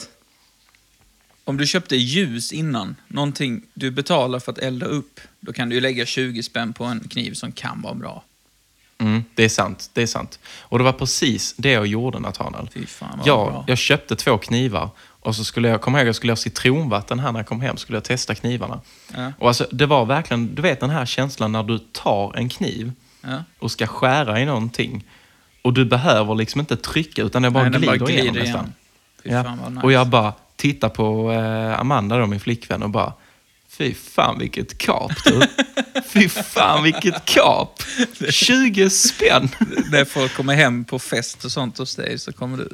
Om 1.44 1.56
du 1.56 1.66
köpte 1.66 1.96
ljus 1.96 2.52
innan, 2.52 2.96
någonting 3.08 3.62
du 3.74 3.90
betalar 3.90 4.38
för 4.40 4.52
att 4.52 4.58
elda 4.58 4.86
upp, 4.86 5.20
då 5.40 5.52
kan 5.52 5.68
du 5.68 5.74
ju 5.74 5.80
lägga 5.80 6.06
20 6.06 6.42
spänn 6.42 6.72
på 6.72 6.84
en 6.84 7.00
kniv 7.00 7.32
som 7.34 7.52
kan 7.52 7.82
vara 7.82 7.94
bra. 7.94 8.24
Mm, 9.00 9.24
det 9.34 9.44
är 9.44 9.48
sant, 9.48 9.90
det 9.92 10.02
är 10.02 10.06
sant. 10.06 10.38
Och 10.60 10.78
det 10.78 10.84
var 10.84 10.92
precis 10.92 11.54
det 11.56 11.70
jag 11.70 11.86
gjorde 11.86 12.18
Nathanael. 12.18 12.68
Jag, 13.24 13.64
jag 13.66 13.78
köpte 13.78 14.16
två 14.16 14.38
knivar 14.38 14.88
och 15.22 15.36
så 15.36 15.44
skulle 15.44 15.68
jag, 15.68 15.80
kom 15.80 15.96
ihåg, 15.96 16.06
jag 16.08 16.14
skulle 16.14 16.32
ha 16.32 16.36
citronvatten 16.36 17.18
här 17.18 17.32
när 17.32 17.38
jag 17.40 17.46
kom 17.46 17.60
hem, 17.60 17.76
skulle 17.76 17.96
jag 17.96 18.04
testa 18.04 18.34
knivarna. 18.34 18.80
Ja, 19.16 19.32
Och 19.38 19.48
alltså, 19.48 19.66
det 19.72 19.86
var 19.86 20.04
verkligen, 20.04 20.54
du 20.54 20.62
vet 20.62 20.80
den 20.80 20.90
här 20.90 21.06
känslan 21.06 21.52
när 21.52 21.62
du 21.62 21.78
tar 21.78 22.36
en 22.36 22.48
kniv 22.48 22.92
ja. 23.22 23.42
och 23.58 23.70
ska 23.70 23.86
skära 23.86 24.40
i 24.40 24.44
någonting 24.44 25.04
och 25.62 25.72
du 25.72 25.84
behöver 25.84 26.34
liksom 26.34 26.60
inte 26.60 26.76
trycka 26.76 27.22
utan 27.22 27.42
det 27.42 27.50
bara 27.50 27.68
Nej, 27.68 27.78
glider, 27.80 27.98
bara 27.98 28.10
igenom 28.10 28.32
glider 28.32 28.40
nästan. 28.46 28.64
igenom. 28.64 28.72
Fy 29.24 29.30
Ja. 29.30 29.44
fan 29.44 29.58
vad 29.62 29.72
nice. 29.72 29.84
Och 29.86 29.92
jag 29.92 30.06
bara 30.08 30.32
tittar 30.56 30.88
på 30.88 31.32
eh, 31.32 31.80
Amanda, 31.80 32.18
då, 32.18 32.26
min 32.26 32.40
flickvän, 32.40 32.82
och 32.82 32.90
bara 32.90 33.12
Fy 33.80 33.94
fan 33.94 34.38
vilket 34.38 34.78
kap 34.78 35.12
du. 35.24 35.40
Fy 36.06 36.28
fan 36.28 36.82
vilket 36.82 37.24
kap. 37.24 37.82
20 38.30 38.90
spänn. 38.90 39.48
När 39.90 40.04
folk 40.04 40.34
kommer 40.34 40.54
hem 40.54 40.84
på 40.84 40.98
fest 40.98 41.44
och 41.44 41.52
sånt 41.52 41.78
hos 41.78 41.96
dig 41.96 42.18
så 42.18 42.32
kommer 42.32 42.56
du... 42.58 42.68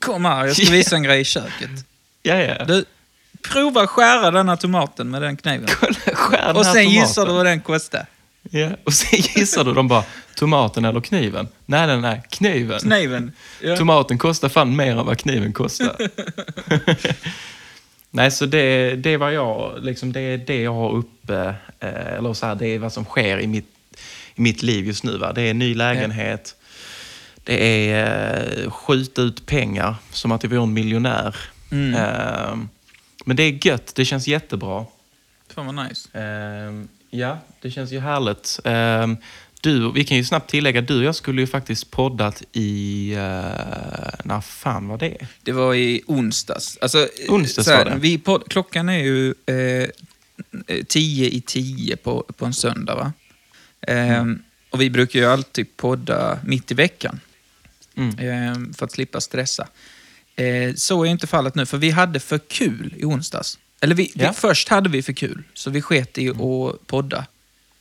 Kom 0.00 0.24
här, 0.24 0.46
jag 0.46 0.56
ska 0.56 0.72
visa 0.72 0.96
en 0.96 1.02
grej 1.02 1.20
i 1.20 1.24
köket. 1.24 1.70
Ja, 2.22 2.34
ja. 2.34 2.64
Du, 2.64 2.84
prova 3.42 3.86
skära 3.86 4.30
denna 4.30 4.56
tomaten 4.56 5.10
med 5.10 5.22
den 5.22 5.36
kniven. 5.36 5.66
Kolla, 6.14 6.52
Och 6.52 6.64
sen 6.64 6.74
tomaten. 6.74 6.90
gissar 6.90 7.26
du 7.26 7.32
vad 7.32 7.46
den 7.46 7.60
kostar. 7.60 8.06
Ja. 8.50 8.70
Och 8.84 8.92
sen 8.92 9.20
gissar 9.20 9.64
du, 9.64 9.74
de 9.74 9.88
bara, 9.88 10.04
tomaten 10.34 10.84
eller 10.84 11.00
kniven? 11.00 11.48
Nej, 11.66 11.86
nej, 11.86 11.96
nej, 12.00 12.22
kniven. 12.30 12.80
Kniven. 12.80 13.32
Ja. 13.60 13.76
Tomaten 13.76 14.18
kostar 14.18 14.48
fan 14.48 14.76
mer 14.76 14.90
än 14.98 15.06
vad 15.06 15.18
kniven 15.18 15.52
kostar. 15.52 15.96
Nej, 18.16 18.30
så 18.30 18.46
det, 18.46 18.96
det 18.96 19.10
är 19.10 19.18
vad 19.18 19.34
jag, 19.34 19.84
liksom 19.84 20.12
det 20.12 20.20
är 20.20 20.38
det 20.38 20.62
jag 20.62 20.74
har 20.74 20.92
uppe, 20.92 21.54
eh, 21.80 22.12
eller 22.16 22.32
så 22.32 22.46
här, 22.46 22.54
det 22.54 22.66
är 22.66 22.78
vad 22.78 22.92
som 22.92 23.04
sker 23.04 23.38
i 23.38 23.46
mitt, 23.46 23.68
i 24.34 24.40
mitt 24.40 24.62
liv 24.62 24.86
just 24.86 25.04
nu. 25.04 25.18
Va? 25.18 25.32
Det 25.32 25.42
är 25.42 25.54
ny 25.54 25.74
lägenhet, 25.74 26.56
det 27.44 27.90
är 27.90 28.64
eh, 28.64 28.70
skjuta 28.70 29.22
ut 29.22 29.46
pengar 29.46 29.94
som 30.10 30.32
att 30.32 30.42
jag 30.42 30.50
vore 30.50 30.62
en 30.62 30.72
miljonär. 30.72 31.36
Mm. 31.72 31.94
Eh, 31.94 32.56
men 33.24 33.36
det 33.36 33.42
är 33.42 33.66
gött, 33.66 33.94
det 33.94 34.04
känns 34.04 34.28
jättebra. 34.28 34.86
Fan 35.54 35.66
vad 35.66 35.86
nice. 35.88 36.08
Ehm, 36.18 36.88
ja, 37.10 37.38
det 37.60 37.70
känns 37.70 37.92
ju 37.92 38.00
härligt. 38.00 38.60
Du, 39.66 39.92
vi 39.92 40.04
kan 40.04 40.16
ju 40.16 40.24
snabbt 40.24 40.50
tillägga, 40.50 40.80
du 40.80 40.98
och 40.98 41.04
jag 41.04 41.14
skulle 41.14 41.40
ju 41.40 41.46
faktiskt 41.46 41.90
poddat 41.90 42.42
i... 42.52 43.10
Uh, 43.12 43.18
när 44.24 44.40
fan 44.40 44.88
var 44.88 44.98
det? 44.98 45.16
Det 45.42 45.52
var 45.52 45.74
i 45.74 46.02
onsdags. 46.06 46.78
Alltså, 46.80 47.08
Onsdags 47.28 47.66
så 47.68 47.72
här, 47.74 47.84
var 47.84 47.90
det. 47.92 47.98
Vi 47.98 48.18
podd, 48.18 48.42
klockan 48.48 48.88
är 48.88 48.98
ju 48.98 49.34
eh, 49.46 49.88
tio 50.88 51.28
i 51.28 51.40
tio 51.40 51.96
på, 51.96 52.22
på 52.36 52.44
en 52.46 52.54
söndag. 52.54 52.94
Va? 52.94 53.12
Ehm, 53.80 54.08
Mm. 54.14 54.42
Och 54.70 54.80
vi 54.80 54.90
brukar 54.90 55.20
ju 55.20 55.26
alltid 55.26 55.76
podda 55.76 56.38
mitt 56.44 56.70
i 56.70 56.74
veckan 56.74 57.20
Mm. 57.96 58.18
ehm, 58.18 58.74
för 58.74 58.84
att 58.86 58.92
slippa 58.92 59.20
stressa. 59.20 59.68
Eh, 60.36 60.74
så 60.74 61.04
är 61.04 61.08
inte 61.08 61.26
fallet 61.26 61.54
nu, 61.54 61.66
för 61.66 61.78
vi 61.78 61.90
hade 61.90 62.20
för 62.20 62.38
kul 62.38 62.94
i 62.96 63.04
onsdags. 63.04 63.58
Eller 63.80 63.94
vi, 63.94 64.12
Ja. 64.14 64.28
vi, 64.30 64.34
först 64.36 64.68
hade 64.68 64.88
vi 64.88 65.02
för 65.02 65.12
kul, 65.12 65.42
så 65.54 65.70
vi 65.70 65.82
sket 65.82 66.18
i 66.18 66.28
att 66.28 66.86
podda. 66.86 67.26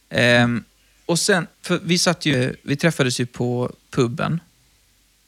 Ehm, 0.09 0.63
och 1.05 1.19
sen, 1.19 1.47
för 1.61 1.79
vi 1.83 1.97
satt 1.97 2.25
ju, 2.25 2.55
vi 2.61 2.75
träffades 2.75 3.19
ju 3.19 3.25
på 3.25 3.71
puben 3.89 4.39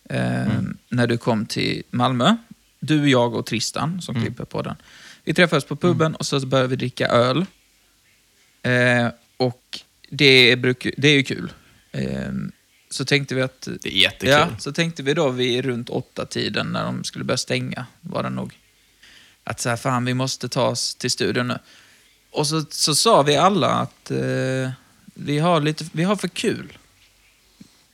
ehm, 0.09 0.77
när 0.89 1.07
du 1.07 1.17
kom 1.17 1.45
till 1.45 1.83
Malmö. 1.89 2.35
Du, 2.79 3.09
jag 3.09 3.35
och 3.35 3.45
Tristan 3.45 4.01
som 4.01 4.21
klipper 4.21 4.45
på 4.45 4.61
den. 4.61 4.75
Vi 5.23 5.33
träffades 5.33 5.65
på 5.65 5.75
puben 5.75 6.15
och 6.15 6.25
så 6.25 6.45
började 6.45 6.69
vi 6.69 6.75
dricka 6.75 7.07
öl. 7.07 7.45
Eh, 8.61 9.07
och 9.37 9.79
det, 10.09 10.55
bruk, 10.55 10.87
det 10.97 11.07
är 11.07 11.13
ju 11.13 11.23
kul. 11.23 11.51
Ehm, 11.91 12.51
så 12.89 13.05
tänkte 13.05 13.35
vi 13.35 13.41
att... 13.41 13.67
Det 13.81 13.89
är 13.89 14.01
jättekul. 14.01 14.29
Ja, 14.29 14.49
så 14.59 14.71
tänkte 14.71 15.03
vi 15.03 15.13
då 15.13 15.29
vid 15.29 15.65
runt 15.65 15.89
åtta 15.89 16.25
tiden 16.25 16.67
när 16.67 16.83
de 16.83 17.03
skulle 17.03 17.25
börja 17.25 17.37
stänga, 17.37 17.85
var 18.01 18.23
det 18.23 18.29
nog. 18.29 18.59
Att 19.43 19.59
så 19.59 19.69
här, 19.69 19.77
fan 19.77 20.05
vi 20.05 20.13
måste 20.13 20.49
ta 20.49 20.67
oss 20.67 20.95
till 20.95 21.11
studion 21.11 21.47
nu. 21.47 21.59
Och 22.31 22.47
så, 22.47 22.65
så 22.69 22.95
sa 22.95 23.21
vi 23.21 23.35
alla 23.35 23.67
att 23.67 24.11
eh, 24.11 24.71
vi, 25.19 25.39
har 25.39 25.61
lite, 25.61 25.85
vi 25.91 26.03
har 26.03 26.15
för 26.15 26.27
kul. 26.27 26.77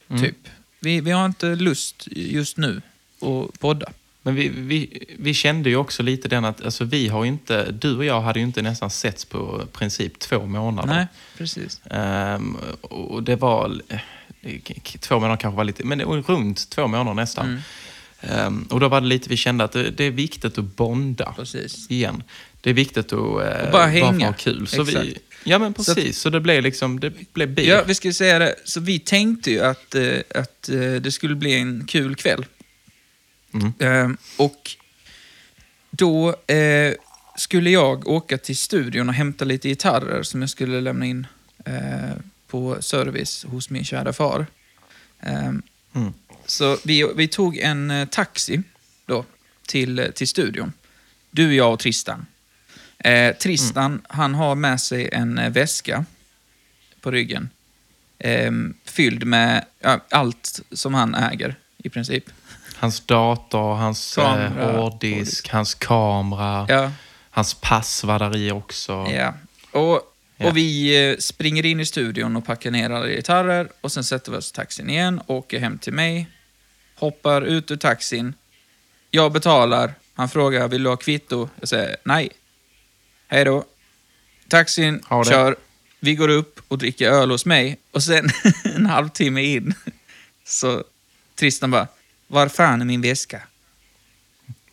Mm. 0.09 0.21
Typ. 0.21 0.37
Vi, 0.79 1.01
vi 1.01 1.11
har 1.11 1.25
inte 1.25 1.55
lust 1.55 2.07
just 2.11 2.57
nu 2.57 2.81
att 3.21 3.59
podda. 3.59 3.91
Men 4.21 4.35
vi, 4.35 4.49
vi, 4.49 5.05
vi 5.19 5.33
kände 5.33 5.69
ju 5.69 5.75
också 5.75 6.03
lite 6.03 6.27
den 6.27 6.45
att, 6.45 6.61
alltså 6.61 6.83
vi 6.83 7.07
har 7.07 7.25
inte, 7.25 7.71
du 7.71 7.97
och 7.97 8.05
jag 8.05 8.21
hade 8.21 8.39
ju 8.39 8.45
inte 8.45 8.61
nästan 8.61 8.89
setts 8.89 9.25
på 9.25 9.67
princip 9.71 10.19
två 10.19 10.45
månader. 10.45 10.93
Nej, 10.93 11.07
precis. 11.37 11.81
Ehm, 11.91 12.57
och 12.81 13.23
det 13.23 13.35
var, 13.35 13.81
två 14.99 15.15
månader 15.15 15.37
kanske 15.37 15.57
var 15.57 15.63
lite, 15.63 15.83
men 15.83 15.97
det 15.97 16.05
var 16.05 16.21
runt 16.21 16.69
två 16.69 16.87
månader 16.87 17.13
nästan. 17.13 17.45
Mm. 17.45 17.61
Ehm, 18.21 18.67
och 18.69 18.79
då 18.79 18.87
var 18.87 19.01
det 19.01 19.07
lite 19.07 19.29
vi 19.29 19.37
kände 19.37 19.63
att 19.63 19.71
det, 19.71 19.89
det 19.89 20.03
är 20.03 20.11
viktigt 20.11 20.57
att 20.57 20.65
bonda 20.65 21.33
Precis. 21.37 21.91
igen. 21.91 22.23
Det 22.61 22.69
är 22.69 22.73
viktigt 22.73 23.05
att 23.05 23.11
eh, 23.11 23.71
bara 23.71 23.85
hänga. 23.85 24.07
att 24.07 24.21
ha 24.21 24.33
kul. 24.33 24.67
Så 24.67 24.83
vi, 24.83 24.91
Exakt. 24.91 25.32
Ja 25.43 25.59
men 25.59 25.73
Så 25.75 25.95
precis, 25.95 26.19
så, 26.19 26.29
det 26.29 26.39
blev 26.39 26.63
liksom, 26.63 26.99
det 26.99 27.33
blev 27.33 27.49
bil. 27.49 27.67
Ja, 27.67 27.83
vi 27.87 27.95
ska 27.95 28.13
säga 28.13 28.39
det. 28.39 28.55
Så 28.63 28.79
vi 28.79 28.99
tänkte 28.99 29.51
ju 29.51 29.59
att, 29.59 29.95
eh, 29.95 30.17
att 30.35 30.69
eh, 30.69 30.93
det 30.93 31.11
skulle 31.11 31.35
bli 31.35 31.53
en 31.53 31.85
kul 31.87 32.15
kväll. 32.15 32.45
Mm. 33.53 33.73
Eh, 33.79 34.17
och 34.37 34.71
då 35.89 36.35
eh, 36.53 36.93
skulle 37.37 37.69
jag 37.69 38.07
åka 38.07 38.37
till 38.37 38.57
studion 38.57 39.09
och 39.09 39.15
hämta 39.15 39.45
lite 39.45 39.69
gitarrer 39.69 40.23
som 40.23 40.41
jag 40.41 40.49
skulle 40.49 40.81
lämna 40.81 41.05
in 41.05 41.27
eh, 41.65 42.17
på 42.47 42.81
service 42.81 43.45
hos 43.49 43.69
min 43.69 43.85
kära 43.85 44.13
far. 44.13 44.45
Eh, 45.19 45.51
Mm. 45.95 46.13
Så 46.45 46.77
vi, 46.83 47.13
vi 47.15 47.27
tog 47.27 47.57
en 47.57 47.91
eh, 47.91 48.07
taxi 48.07 48.61
då 49.05 49.25
till, 49.67 50.11
till 50.15 50.27
studion. 50.27 50.73
Du, 51.31 51.55
jag 51.55 51.73
och 51.73 51.79
Tristan. 51.79 52.25
Eh, 53.03 53.35
Tristan, 53.35 54.01
han 54.09 54.35
har 54.35 54.55
med 54.55 54.81
sig 54.81 55.09
en 55.11 55.37
eh, 55.37 55.49
väska 55.49 56.05
på 57.01 57.11
ryggen. 57.11 57.49
Eh, 58.19 58.51
fylld 58.85 59.23
med 59.25 59.65
ja, 59.79 59.99
allt 60.09 60.61
som 60.71 60.93
han 60.93 61.15
äger, 61.15 61.55
i 61.77 61.89
princip. 61.89 62.23
Hans 62.75 62.99
dator, 62.99 63.75
hans 63.75 64.17
eh, 64.17 64.23
Kamera, 64.23 64.71
hårddisk, 64.77 65.49
hans 65.49 65.73
kamera, 65.75 66.65
Ja, 66.69 66.91
hans 67.29 67.53
pass 67.53 68.03
var 68.03 68.19
där 68.19 68.37
i 68.37 68.51
också. 68.51 69.07
ja. 69.11 69.33
Och, 69.71 70.01
Ja. 70.37 70.47
och 70.49 70.57
vi 70.57 70.95
eh, 71.11 71.17
springer 71.17 71.65
in 71.65 71.79
i 71.79 71.85
studion 71.85 72.35
och 72.35 72.45
packar 72.45 72.71
ner 72.71 72.89
alla 72.89 73.07
gitarrer 73.07 73.69
och 73.81 73.91
sen 73.91 74.03
sätter 74.03 74.31
vi 74.31 74.37
oss 74.37 74.49
i 74.51 74.53
taxin 74.53 74.89
igen, 74.89 75.21
åker 75.27 75.59
hem 75.59 75.77
till 75.77 75.93
mig, 75.93 76.27
hoppar 76.95 77.41
ut 77.41 77.71
ur 77.71 77.75
taxin. 77.77 78.33
Jag 79.11 79.31
betalar. 79.31 79.93
Han 80.15 80.29
frågar, 80.29 80.67
vill 80.67 80.83
du 80.83 80.89
ha 80.89 80.95
kvitto? 80.97 81.49
Jag 81.59 81.69
säger 81.69 81.95
nej. 82.03 82.29
Hej 83.33 83.45
då. 83.45 83.65
Taxin 84.47 85.03
Ha 85.09 85.23
det. 85.23 85.29
kör. 85.29 85.55
Vi 85.99 86.15
går 86.15 86.29
upp 86.29 86.59
och 86.67 86.77
dricker 86.77 87.09
öl 87.09 87.31
hos 87.31 87.45
mig 87.45 87.77
och 87.91 88.03
sen 88.03 88.29
en 88.75 88.85
halvtimme 88.85 89.41
in 89.41 89.73
så 90.45 90.83
Tristan 91.35 91.71
bara, 91.71 91.87
var 92.27 92.47
fan 92.47 92.81
är 92.81 92.85
min 92.85 93.01
väska? 93.01 93.41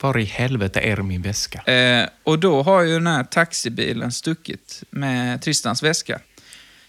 Var 0.00 0.19
i 0.19 0.25
helvete 0.25 0.81
är 0.81 0.97
min 0.97 1.23
väska? 1.23 1.73
Eh, 1.73 2.09
och 2.23 2.38
då 2.38 2.62
har 2.62 2.83
ju 2.83 2.93
den 2.93 3.07
här 3.07 3.25
taxibilen 3.25 4.12
stuckit 4.12 4.83
med 4.90 5.43
Tristans 5.43 5.83
väska. 5.83 6.21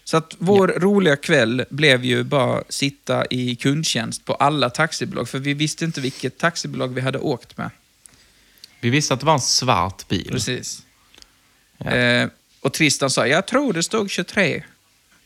Så 0.04 0.16
att 0.16 0.34
vår 0.38 0.68
roliga 0.68 1.16
kväll 1.16 1.64
blev 1.70 2.04
ju 2.04 2.22
bara 2.22 2.62
sitta 2.68 3.26
i 3.30 3.56
kundtjänst 3.56 4.24
på 4.24 4.34
alla 4.34 4.70
taxibolag, 4.70 5.28
för 5.28 5.38
vi 5.38 5.54
visste 5.54 5.84
inte 5.84 6.00
vilket 6.00 6.38
taxibolag 6.38 6.88
vi 6.88 7.00
hade 7.00 7.18
åkt 7.18 7.56
med. 7.56 7.70
Vi 8.80 8.90
visste 8.90 9.14
att 9.14 9.20
det 9.20 9.26
var 9.26 9.34
en 9.34 9.40
svart 9.40 10.08
bil. 10.08 10.28
Precis. 10.30 10.82
Ja. 11.84 11.90
Eh, 11.90 12.28
och 12.60 12.72
Tristan 12.72 13.10
sa, 13.10 13.26
jag 13.26 13.46
tror 13.46 13.72
det 13.72 13.82
stod 13.82 14.10
23 14.10 14.62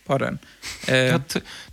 på 0.06 0.18
den. 0.18 0.38
Eh, 0.88 1.20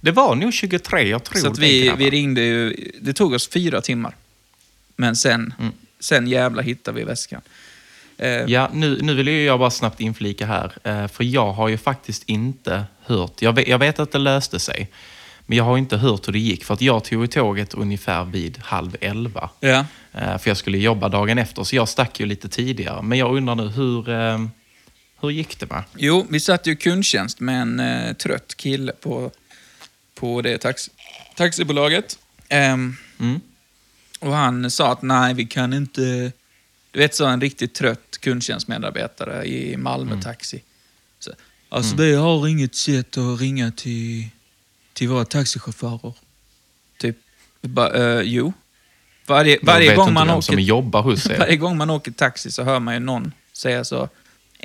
det 0.02 0.12
var 0.12 0.36
nog 0.36 0.54
23, 0.54 1.02
jag 1.10 1.24
tror 1.24 1.40
så 1.42 1.50
det, 1.50 1.62
vi, 1.62 1.86
grabbar. 1.86 1.98
vi 2.00 2.10
ringde 2.10 2.42
ju, 2.42 2.92
det 3.02 3.14
tog 3.14 3.34
oss 3.34 3.50
fyra 3.50 3.82
timmar. 3.82 4.16
Men 4.96 5.16
sen, 5.16 5.54
Mm. 5.60 5.74
sen 6.00 6.28
jävla 6.28 6.62
hittade 6.62 6.98
vi 7.00 7.04
väskan. 7.04 7.42
Eh, 8.18 8.30
Ja, 8.30 8.70
nu, 8.74 9.00
nu 9.02 9.14
vill 9.14 9.28
jag 9.28 9.60
bara 9.60 9.72
snabbt 9.72 10.00
inflika 10.02 10.46
här. 10.46 10.72
eh, 10.84 11.08
För 11.08 11.24
jag 11.24 11.52
har 11.52 11.68
ju 11.68 11.78
faktiskt 11.78 12.24
inte 12.30 12.84
hört... 13.06 13.42
Jag 13.42 13.54
vet, 13.54 13.68
jag 13.68 13.80
vet 13.80 14.00
att 14.00 14.12
det 14.12 14.18
löste 14.18 14.60
sig. 14.60 14.90
Men 15.46 15.58
jag 15.58 15.64
har 15.66 15.78
inte 15.78 15.98
hört 15.98 16.28
hur 16.28 16.34
det 16.34 16.40
gick. 16.40 16.64
För 16.66 16.74
att 16.74 16.82
jag 16.82 17.04
tog 17.04 17.32
tåget 17.32 17.74
ungefär 17.74 18.24
vid 18.24 18.58
halv 18.64 18.96
elva. 19.02 19.50
ja. 19.60 19.86
eh, 20.14 20.38
För 20.38 20.50
jag 20.50 20.58
skulle 20.58 20.78
jobba 20.78 21.10
dagen 21.10 21.38
efter. 21.38 21.64
Så 21.64 21.76
jag 21.76 21.90
stack 21.90 22.20
ju 22.20 22.26
lite 22.26 22.50
tidigare. 22.50 23.02
Men 23.02 23.18
jag 23.18 23.36
undrar 23.38 23.56
nu, 23.56 23.68
hur, 23.68 24.10
eh, 24.10 24.46
hur 25.24 25.32
gick 25.32 25.60
det 25.60 25.70
med? 25.70 25.84
Jo, 25.98 26.26
vi 26.30 26.40
satt 26.40 26.68
ju 26.68 26.76
kundtjänst 26.76 27.40
med 27.40 27.62
en 27.62 27.80
eh, 27.80 28.14
trött 28.14 28.56
kille 28.56 28.92
på, 28.92 29.32
på 30.16 30.42
det 30.42 30.58
tax, 30.58 30.90
taxibolaget. 31.36 32.20
Ehm, 32.50 32.96
Mm. 33.20 33.40
och 34.20 34.34
han 34.34 34.72
sa 34.72 34.92
att 34.92 35.02
nej, 35.02 35.34
vi 35.34 35.46
kan 35.46 35.74
inte... 35.74 36.32
Du 36.92 37.00
vet 37.00 37.16
så 37.16 37.26
en 37.26 37.42
riktigt 37.42 37.74
trött 37.74 38.18
kundtjänstmedarbetare 38.20 39.46
i 39.46 39.78
Malmö 39.78 40.12
Mm. 40.12 40.22
Taxi. 40.24 40.62
Så, 41.20 41.32
alltså 41.70 41.96
vi 41.96 42.16
har 42.16 42.48
inget 42.48 42.76
sätt 42.76 43.18
att 43.18 43.40
ringa 43.42 43.72
till, 43.72 44.28
till 44.94 45.10
våra 45.10 45.26
taxichaufförer. 45.26 46.14
Typ, 46.98 47.18
bara, 47.62 48.18
eh, 48.20 48.22
jo. 48.22 48.54
Varje, 49.28 49.60
varje, 49.62 49.96
gång 49.96 50.14
man 50.14 50.30
åker, 50.30 50.60
er. 50.60 51.38
varje 51.40 51.58
gång 51.58 51.78
man 51.78 51.90
åker 51.90 52.12
taxi 52.12 52.52
så 52.52 52.64
hör 52.64 52.80
man 52.80 52.94
ju 52.94 53.00
någon 53.00 53.32
säga 53.54 53.84
så. 53.84 54.10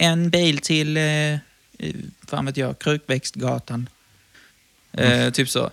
En 0.01 0.31
bil 0.31 0.59
till, 0.59 0.97
eh, 0.97 1.03
eh, 1.03 1.39
fan 2.27 2.47
vet 2.47 2.57
jag, 2.57 2.79
Krukväxtgatan. 2.79 3.89
Eh, 4.93 5.31
typ 5.31 5.49
så. 5.49 5.71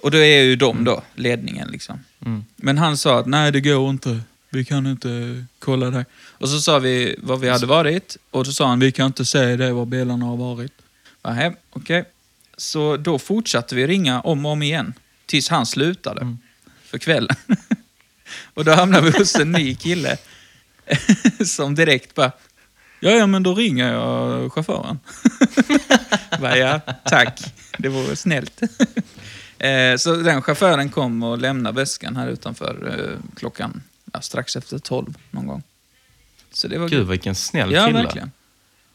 Och 0.00 0.10
då 0.10 0.18
är 0.18 0.42
ju 0.42 0.56
de 0.56 0.84
då, 0.84 1.02
ledningen 1.14 1.68
liksom. 1.68 2.04
Mm. 2.26 2.44
Men 2.56 2.78
han 2.78 2.96
sa 2.96 3.18
att 3.18 3.26
nej, 3.26 3.52
det 3.52 3.60
går 3.60 3.90
inte. 3.90 4.20
Vi 4.50 4.64
kan 4.64 4.86
inte 4.86 5.44
kolla 5.58 5.90
det. 5.90 6.04
Och 6.14 6.48
så 6.48 6.60
sa 6.60 6.78
vi 6.78 7.16
var 7.18 7.36
vi 7.36 7.48
hade 7.48 7.66
varit 7.66 8.16
och 8.30 8.46
så 8.46 8.52
sa 8.52 8.68
han, 8.68 8.80
vi 8.80 8.92
kan 8.92 9.06
inte 9.06 9.24
säga 9.24 9.56
det 9.56 9.72
var 9.72 9.86
bilarna 9.86 10.26
har 10.26 10.36
varit. 10.36 10.72
Nej, 11.22 11.52
okej. 11.70 12.04
Så 12.56 12.96
då 12.96 13.18
fortsatte 13.18 13.74
vi 13.74 13.86
ringa 13.86 14.20
om 14.20 14.46
och 14.46 14.52
om 14.52 14.62
igen. 14.62 14.94
Tills 15.26 15.48
han 15.48 15.66
slutade. 15.66 16.20
Mm. 16.20 16.38
För 16.84 16.98
kvällen. 16.98 17.36
och 18.54 18.64
då 18.64 18.72
hamnade 18.72 19.10
vi 19.10 19.18
hos 19.18 19.34
en 19.34 19.52
ny 19.52 19.74
kille. 19.74 20.16
som 21.46 21.74
direkt 21.74 22.14
bara, 22.14 22.32
ja, 23.02 23.10
ja 23.10 23.26
men 23.26 23.42
då 23.42 23.54
ringer 23.54 23.92
jag 23.92 24.52
chauffören. 24.52 24.98
bara, 26.40 26.56
ja, 26.58 26.80
tack. 27.04 27.40
Det 27.78 27.88
vore 27.88 28.16
snällt. 28.16 28.60
Eh, 29.58 29.96
Så 29.96 30.14
den 30.16 30.42
chauffören 30.42 30.88
kom 30.90 31.22
och 31.22 31.38
lämnade 31.38 31.76
väskan 31.80 32.16
här 32.16 32.28
utanför 32.28 32.98
eh, 32.98 33.36
klockan 33.36 33.82
ja, 34.12 34.20
strax 34.20 34.56
efter 34.56 34.78
tolv 34.78 35.14
någon 35.30 35.46
gång. 35.46 35.62
Så 36.52 36.68
det 36.68 36.78
var 36.78 36.88
Gud, 36.88 37.08
vilken 37.08 37.34
snäll 37.34 37.72
Ja, 37.72 37.86
kille. 37.86 38.02
verkligen. 38.02 38.30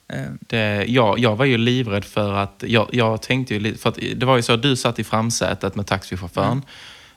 Eh, 0.08 0.26
Det, 0.40 0.86
jag, 0.88 1.20
jag 1.20 1.36
var 1.36 1.46
ju 1.46 1.58
livrädd 1.58 2.06
för 2.06 2.34
att... 2.34 2.64
Jag, 2.68 2.90
jag 2.92 3.22
tänkte 3.22 3.56
ju. 3.56 3.76
För 3.78 3.90
att 3.90 4.00
det 4.16 4.26
var 4.26 4.36
ju 4.36 4.42
så 4.42 4.54
att 4.54 4.62
du 4.62 4.76
satt 4.76 5.00
i 5.00 5.04
framsätet 5.04 5.76
med 5.76 5.88
taxichauffören. 5.88 6.62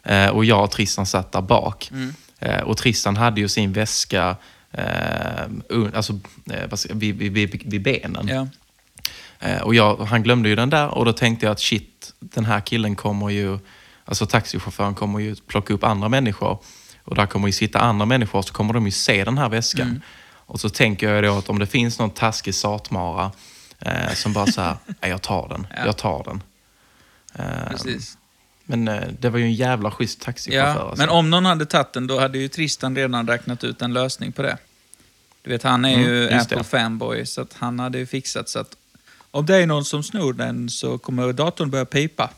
Eh, 0.03 0.29
och 0.29 0.45
jag 0.45 0.65
och 0.65 0.71
Tristan 0.71 1.07
satt 1.07 1.33
där 1.33 1.41
bak. 1.41 1.91
Mm. 1.93 2.65
Och 2.65 2.77
Tristan 2.77 3.17
hade 3.17 3.41
ju 3.41 3.49
sin 3.49 3.73
väska 3.73 4.37
alltså, 5.95 6.13
eh, 6.53 6.67
vad 6.71 6.79
ska- 6.79 6.95
vid, 6.95 7.17
vid, 7.17 7.63
vid, 7.65 7.83
benen. 7.83 8.29
Ja. 8.29 8.47
Eh, 9.41 9.63
och 9.63 9.75
jag, 9.75 9.97
han 9.97 10.23
glömde 10.23 10.49
ju 10.49 10.57
den 10.57 10.71
där 10.71 10.89
och 10.89 11.05
då 11.05 11.13
tänkte 11.13 11.47
jag 11.47 11.53
att 11.53 11.61
shit, 11.61 12.13
den 12.21 12.45
här 12.45 12.61
killen 12.61 12.97
kommer 12.97 13.29
ju... 13.31 13.59
Alltså 14.05 14.27
taxichauffören 14.27 14.95
kommer 14.95 15.19
ju 15.19 15.35
plocka 15.35 15.75
upp 15.75 15.85
andra 15.85 16.09
människor. 16.09 16.59
Och 17.05 17.15
där 17.17 17.27
kommer 17.27 17.49
ju 17.49 17.53
sitta 17.53 17.79
andra 17.81 18.07
människor 18.07 18.43
så 18.43 18.53
kommer 18.53 18.75
de 18.75 18.85
ju 18.87 18.91
se 18.93 19.25
den 19.25 19.39
här 19.39 19.49
väskan. 19.49 19.89
Mm. 19.89 20.01
Och 20.33 20.61
så 20.61 20.69
tänker 20.69 21.09
jag 21.13 21.25
då 21.25 21.39
att 21.39 21.49
om 21.49 21.59
det 21.59 21.67
finns 21.67 21.99
någon 21.99 22.11
taskig 22.11 22.55
satmara 22.55 23.33
eh, 23.79 24.13
som 24.15 24.33
bara 24.33 24.47
så 24.47 24.61
här, 24.61 24.77
"Nej, 25.01 25.11
jag 25.11 25.23
tar 25.23 25.49
den, 25.49 25.67
Ja. 25.77 25.87
jag 25.87 25.97
tar 25.97 26.25
den. 26.25 26.43
Eh, 27.35 27.71
Precis. 27.71 28.19
Men 28.71 28.89
eh, 28.89 29.03
det 29.21 29.31
var 29.31 29.39
ju 29.39 29.45
en 29.45 29.55
jävla 29.55 29.91
schysst 29.91 30.21
taxichaufför. 30.21 30.81
Ja, 30.81 30.89
alltså. 30.89 31.03
men 31.03 31.09
om 31.09 31.31
någon 31.31 31.45
hade 31.45 31.67
tagit 31.67 31.93
den, 31.93 32.07
då 32.07 32.21
hade 32.21 32.39
ju 32.39 32.49
Tristan 32.49 32.97
redan 32.97 33.29
räknat 33.29 33.65
ut 33.65 33.83
en 33.83 33.93
lösning 33.93 34.33
på 34.33 34.43
det. 34.43 34.59
Du 35.43 35.51
vet, 35.51 35.63
han 35.63 35.85
är 35.85 35.95
Mm, 35.95 36.09
ju. 36.11 36.29
Apple-fanboy, 36.29 37.25
så 37.25 37.41
att 37.41 37.53
han 37.59 37.79
hade 37.79 37.99
ju 37.99 38.07
fixat 38.07 38.49
så 38.49 38.59
att 38.59 38.77
om 39.31 39.47
det 39.47 39.57
är 39.57 39.67
någon 39.67 39.85
som 39.85 40.03
snor 40.03 40.33
den 40.33 40.71
så 40.71 40.99
kommer 40.99 41.33
datorn 41.33 41.71
börja 41.71 41.85
pipa. 41.85 42.31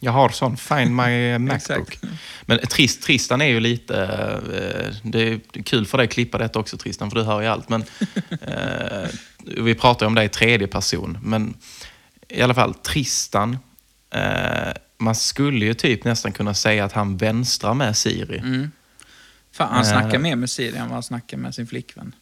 Jag 0.00 0.12
har 0.12 0.28
sån 0.28 0.56
Find 0.56 0.96
My 0.96 1.38
Macbook. 1.38 1.98
Men 2.42 2.58
trist, 2.58 3.02
Tristan 3.02 3.40
är 3.42 3.46
ju 3.46 3.60
lite... 3.60 3.96
eh, 3.96 4.96
det 5.10 5.22
är 5.28 5.62
kul 5.62 5.86
för 5.86 5.98
dig 5.98 6.04
att 6.04 6.12
klippa 6.12 6.38
detta 6.38 6.58
också 6.58 6.76
Tristan, 6.76 7.10
för 7.10 7.18
du 7.18 7.24
hör 7.24 7.40
ju 7.40 7.46
allt. 7.46 7.68
Men, 7.68 7.84
eh, 8.40 9.08
vi 9.56 9.74
pratar 9.74 10.06
ju 10.06 10.08
om 10.08 10.14
det 10.14 10.24
i 10.24 10.28
tredje 10.28 10.66
person. 10.66 11.18
Men 11.22 11.54
i 12.28 12.42
alla 12.42 12.54
fall, 12.54 12.74
Tristan... 12.74 13.58
Eh, 14.12 14.72
man 14.98 15.14
skulle 15.14 15.64
ju 15.64 15.74
typ 15.74 16.04
nästan 16.04 16.32
kunna 16.32 16.54
säga 16.54 16.84
att 16.84 16.92
han 16.92 17.16
vänstrar 17.16 17.74
med 17.74 17.96
Siri. 17.96 18.38
Mm. 18.38 18.70
Fan, 19.52 19.68
han 19.72 19.84
Eh. 19.84 19.90
snackar 19.90 20.18
mer 20.18 20.36
med 20.36 20.50
Siri 20.50 20.76
än 20.76 20.82
vad 20.84 20.92
han 20.92 21.02
snackar 21.02 21.36
med 21.36 21.54
sin 21.54 21.66
flickvän. 21.66 22.14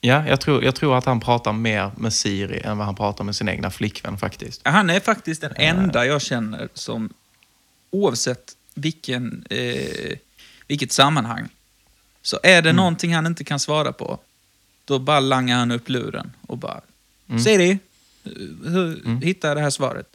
Ja, 0.00 0.28
jag 0.28 0.40
tror, 0.40 0.64
jag 0.64 0.74
tror 0.74 0.98
att 0.98 1.04
han 1.04 1.20
pratar 1.20 1.52
mer 1.52 1.90
med 1.96 2.12
Siri 2.12 2.60
än 2.64 2.76
vad 2.78 2.86
han 2.86 2.94
pratar 2.94 3.24
med 3.24 3.36
sin 3.36 3.48
egna 3.48 3.70
flickvän 3.70 4.18
faktiskt. 4.18 4.60
Han 4.64 4.90
är 4.90 5.00
faktiskt 5.00 5.40
den 5.40 5.52
enda 5.56 6.06
jag 6.06 6.22
känner 6.22 6.68
som, 6.74 7.12
oavsett 7.90 8.56
vilken, 8.74 9.44
eh, 9.50 10.16
vilket 10.66 10.92
sammanhang, 10.92 11.48
så 12.22 12.38
är 12.42 12.62
det 12.62 12.72
någonting 12.72 13.14
han 13.14 13.26
inte 13.26 13.44
kan 13.44 13.60
svara 13.60 13.92
på, 13.92 14.18
då 14.84 14.98
bara 14.98 15.20
langar 15.20 15.58
han 15.58 15.70
upp 15.70 15.88
luren 15.88 16.32
och 16.46 16.58
bara 16.58 16.80
Siri, 17.44 17.70
eh, 17.70 18.30
hur 18.64 19.20
hittar 19.24 19.48
jag 19.48 19.56
det 19.56 19.60
här 19.62 19.70
svaret? 19.70 20.06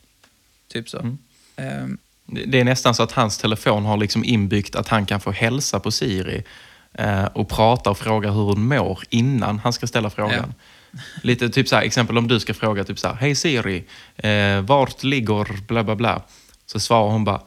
Typ 0.77 0.89
så. 0.89 1.17
Ehm, 1.55 1.97
Det 2.25 2.45
det 2.45 2.59
är 2.59 2.63
nästan 2.63 2.95
så 2.95 3.03
att 3.03 3.11
hans 3.11 3.37
telefon 3.37 3.85
har 3.85 3.97
liksom 3.97 4.23
inbyggt 4.23 4.75
att 4.75 4.87
han 4.87 5.05
kan 5.05 5.19
få 5.19 5.31
hälsa 5.31 5.79
på 5.79 5.91
Siri 5.91 6.43
eh, 6.93 7.25
och 7.25 7.49
prata 7.49 7.89
och 7.89 7.97
fråga 7.97 8.31
hur 8.31 8.41
hon 8.43 8.67
mår 8.67 8.99
innan 9.09 9.59
han 9.59 9.73
ska 9.73 9.87
ställa 9.87 10.09
frågan. 10.09 10.53
Lite 11.23 11.49
typ 11.49 11.67
så 11.67 11.75
här, 11.75 11.83
exempel 11.83 12.17
om 12.17 12.27
du 12.27 12.39
ska 12.39 12.53
fråga 12.53 12.83
typ 12.83 12.99
så 12.99 13.07
här, 13.07 13.15
Hej 13.15 13.35
Siri, 13.35 13.83
eh, 14.17 14.61
vart 14.61 15.03
ligger 15.03 15.61
bla 15.67 15.83
bla 15.83 15.95
bla? 15.95 16.21
Så 16.65 16.79
svarar 16.79 17.11
hon 17.11 17.23
bara, 17.23 17.41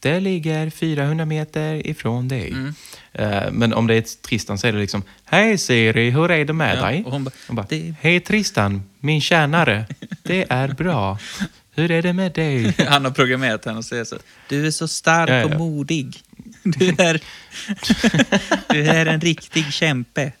det 0.00 0.20
ligger 0.20 0.70
400 0.70 1.24
meter 1.26 1.86
ifrån 1.86 2.28
dig. 2.28 2.50
Mm. 2.50 2.74
Eh, 3.12 3.50
men 3.52 3.74
om 3.74 3.86
det 3.86 3.94
är 3.94 4.04
Tristan 4.22 4.58
så 4.58 4.66
är 4.66 4.72
det 4.72 4.78
liksom, 4.78 5.02
Hej 5.24 5.58
Siri, 5.58 6.10
hur 6.10 6.30
är 6.30 6.44
det 6.44 6.52
med 6.52 6.76
Ja, 6.78 6.82
dig? 6.86 7.04
hon 7.06 7.24
bara, 7.48 7.66
"Det- 7.68 7.94
Hej 8.00 8.20
Tristan, 8.20 8.82
min 9.00 9.20
tjänare, 9.20 9.84
det 10.22 10.46
är 10.50 10.68
bra. 10.68 11.18
Hur 11.74 11.90
är 11.90 12.02
det 12.02 12.12
med 12.12 12.32
dig? 12.32 12.74
han 12.88 13.04
har 13.04 13.12
programmerat 13.12 13.64
henne 13.64 13.78
och 13.78 13.84
säger 13.84 14.04
så 14.04 14.16
Du 14.48 14.66
är 14.66 14.70
så 14.70 14.88
stark 14.88 15.30
Ja, 15.30 15.34
ja. 15.34 15.44
och 15.44 15.60
modig. 15.60 16.22
Du 16.62 16.88
är, 16.88 17.20
du 18.72 18.82
är 18.88 19.06
en 19.06 19.20
riktig 19.20 19.72
kämpe. 19.72 20.32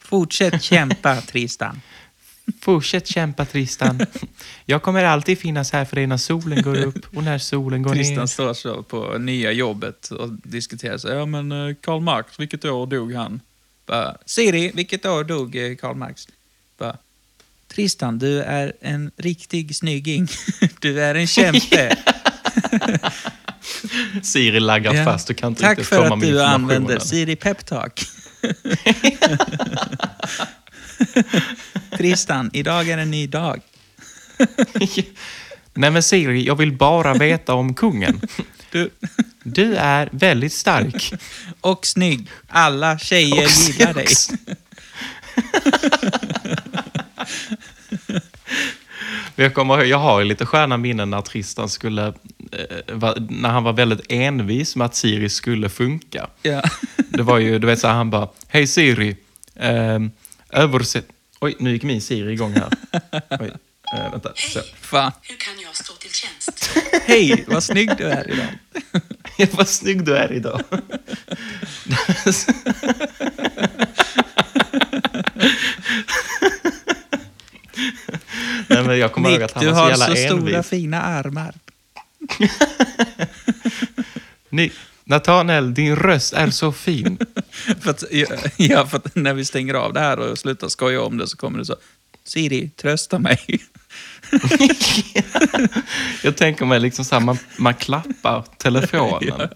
Fortsätt 0.00 0.62
kämpa, 0.62 1.20
Tristan. 1.20 1.80
Fortsätt 2.60 3.06
kämpa 3.06 3.44
Tristan. 3.44 4.00
Jag 4.66 4.82
kommer 4.82 5.04
alltid 5.04 5.38
finnas 5.38 5.72
här 5.72 5.84
för 5.84 5.96
dig 5.96 6.06
när 6.06 6.16
solen 6.16 6.62
går 6.62 6.76
upp 6.78 7.16
och 7.16 7.24
när 7.24 7.38
solen 7.38 7.82
går 7.82 7.94
Tristan 7.94 8.16
ner. 8.18 8.26
står 8.26 8.54
så 8.54 8.82
på 8.82 9.18
nya 9.18 9.52
jobbet 9.52 10.10
och 10.10 10.28
diskuterar 10.32 10.98
så 10.98 11.08
ja 11.08 11.26
men 11.26 11.52
eh, 11.52 11.74
Karl 11.80 12.00
Marx, 12.00 12.40
vilket 12.40 12.64
år 12.64 12.86
dog 12.86 13.14
han? 13.14 13.40
Bara, 13.86 14.16
Siri, 14.26 14.70
vilket 14.74 15.06
år 15.06 15.24
dog 15.24 15.56
eh, 15.56 15.76
Karl 15.76 15.96
Marx? 15.96 16.28
Bara, 16.78 16.96
Tristan, 17.74 18.18
du 18.18 18.42
är 18.42 18.72
en 18.80 19.10
riktig 19.16 19.76
snygging. 19.76 20.28
Du 20.80 21.02
är 21.02 21.14
en 21.14 21.26
kämpe. 21.26 21.92
Siri 24.22 24.60
laggar 24.60 24.94
Ja. 24.94 25.04
fast 25.04 25.30
och 25.30 25.36
kan 25.36 25.48
inte 25.48 25.62
Tack 25.62 25.78
riktigt 25.78 25.88
för 25.88 26.12
att 26.12 26.20
du 26.20 26.42
använder 26.42 26.98
Siri 26.98 27.36
Peptalk. 27.36 28.00
Tristan, 31.96 32.50
idag 32.52 32.88
är 32.88 32.98
en 32.98 33.10
ny 33.10 33.26
dag. 33.26 33.60
Nej 35.74 35.90
men 35.90 36.02
Siri, 36.02 36.46
jag 36.46 36.56
vill 36.56 36.72
bara 36.72 37.14
veta 37.14 37.54
om 37.54 37.74
kungen. 37.74 38.20
Du, 38.72 38.90
Du 39.42 39.76
är 39.76 40.08
väldigt 40.12 40.52
stark. 40.52 41.12
och 41.60 41.86
snygg. 41.86 42.28
Alla 42.48 42.98
tjejer 42.98 43.48
gillar 43.68 43.94
dig. 43.94 44.06
Jag, 49.42 49.54
kommer, 49.54 49.74
ihåg- 49.78 49.86
jag 49.86 49.98
har 49.98 50.24
lite 50.24 50.46
sköna 50.46 50.76
minnen 50.76 51.10
när 51.10 51.20
Tristan 51.20 51.68
skulle, 51.68 52.06
eh, 52.06 52.12
när 53.28 53.48
han 53.48 53.62
var 53.64 53.72
väldigt 53.72 54.00
envis 54.08 54.76
med 54.76 54.84
att 54.84 54.94
Siri 54.94 55.28
skulle 55.28 55.68
funka. 55.68 56.26
Ja. 56.42 56.62
Det 56.96 57.22
var 57.22 57.38
ju, 57.38 57.58
du 57.58 57.66
vet 57.66 57.78
så 57.78 57.86
här, 57.86 57.94
han 57.94 58.10
bara, 58.10 58.28
hej 58.48 58.66
Siri, 58.66 59.16
ehm, 59.56 60.10
översätt... 60.50 61.06
Oj, 61.40 61.56
nu 61.58 61.72
gick 61.72 61.82
min 61.82 62.00
Siri 62.02 62.32
igång 62.32 62.52
här. 62.52 62.68
Oj, 63.40 63.50
eh, 63.96 64.10
vänta. 64.10 64.32
Så. 64.34 64.60
Fan. 64.80 65.12
Hur 65.22 65.36
kan 65.36 65.52
jag 65.62 65.76
stå 65.76 65.92
till 65.92 66.10
tjänst? 66.10 66.78
Hej, 67.06 67.44
vad 67.48 67.62
snygg 67.62 67.90
du 67.98 68.04
är 68.04 68.30
idag. 68.32 68.46
Vad 69.52 69.68
snygg 69.68 70.04
du 70.04 70.16
är 70.16 70.32
idag. 70.32 70.60
Nej, 78.80 78.88
men 78.88 78.98
jag 78.98 79.12
kommer 79.12 79.30
ihåg 79.30 79.38
Nick, 79.40 79.44
att 79.44 79.52
han 79.52 79.64
du 79.64 79.70
var 79.70 79.76
så 79.76 79.82
har 79.82 79.90
jävla 79.90 80.06
så 80.06 80.12
envis. 80.12 80.26
stora 80.26 80.62
fina 80.62 81.02
armar. 81.02 81.54
Ni, 84.48 84.72
Nathanael, 85.04 85.74
din 85.74 85.96
röst 85.96 86.32
är 86.32 86.50
så 86.50 86.72
fin. 86.72 87.18
För 87.80 87.90
att, 87.90 88.04
ja, 88.56 88.86
för 88.86 88.96
att 88.96 89.16
när 89.16 89.34
vi 89.34 89.44
stänger 89.44 89.74
av 89.74 89.92
det 89.92 90.00
här 90.00 90.18
och 90.18 90.38
slutar 90.38 90.68
skoja 90.68 91.02
om 91.02 91.18
det 91.18 91.26
så 91.26 91.36
kommer 91.36 91.58
det 91.58 91.64
så. 91.64 91.76
Siri, 92.24 92.70
trösta 92.76 93.18
mig. 93.18 93.38
Jag 96.22 96.36
tänker 96.36 96.64
mig 96.64 96.80
liksom 96.80 97.04
så 97.04 97.14
här, 97.14 97.20
man, 97.20 97.38
man 97.56 97.74
klappar 97.74 98.44
telefonen. 98.56 99.34
Ja. 99.38 99.48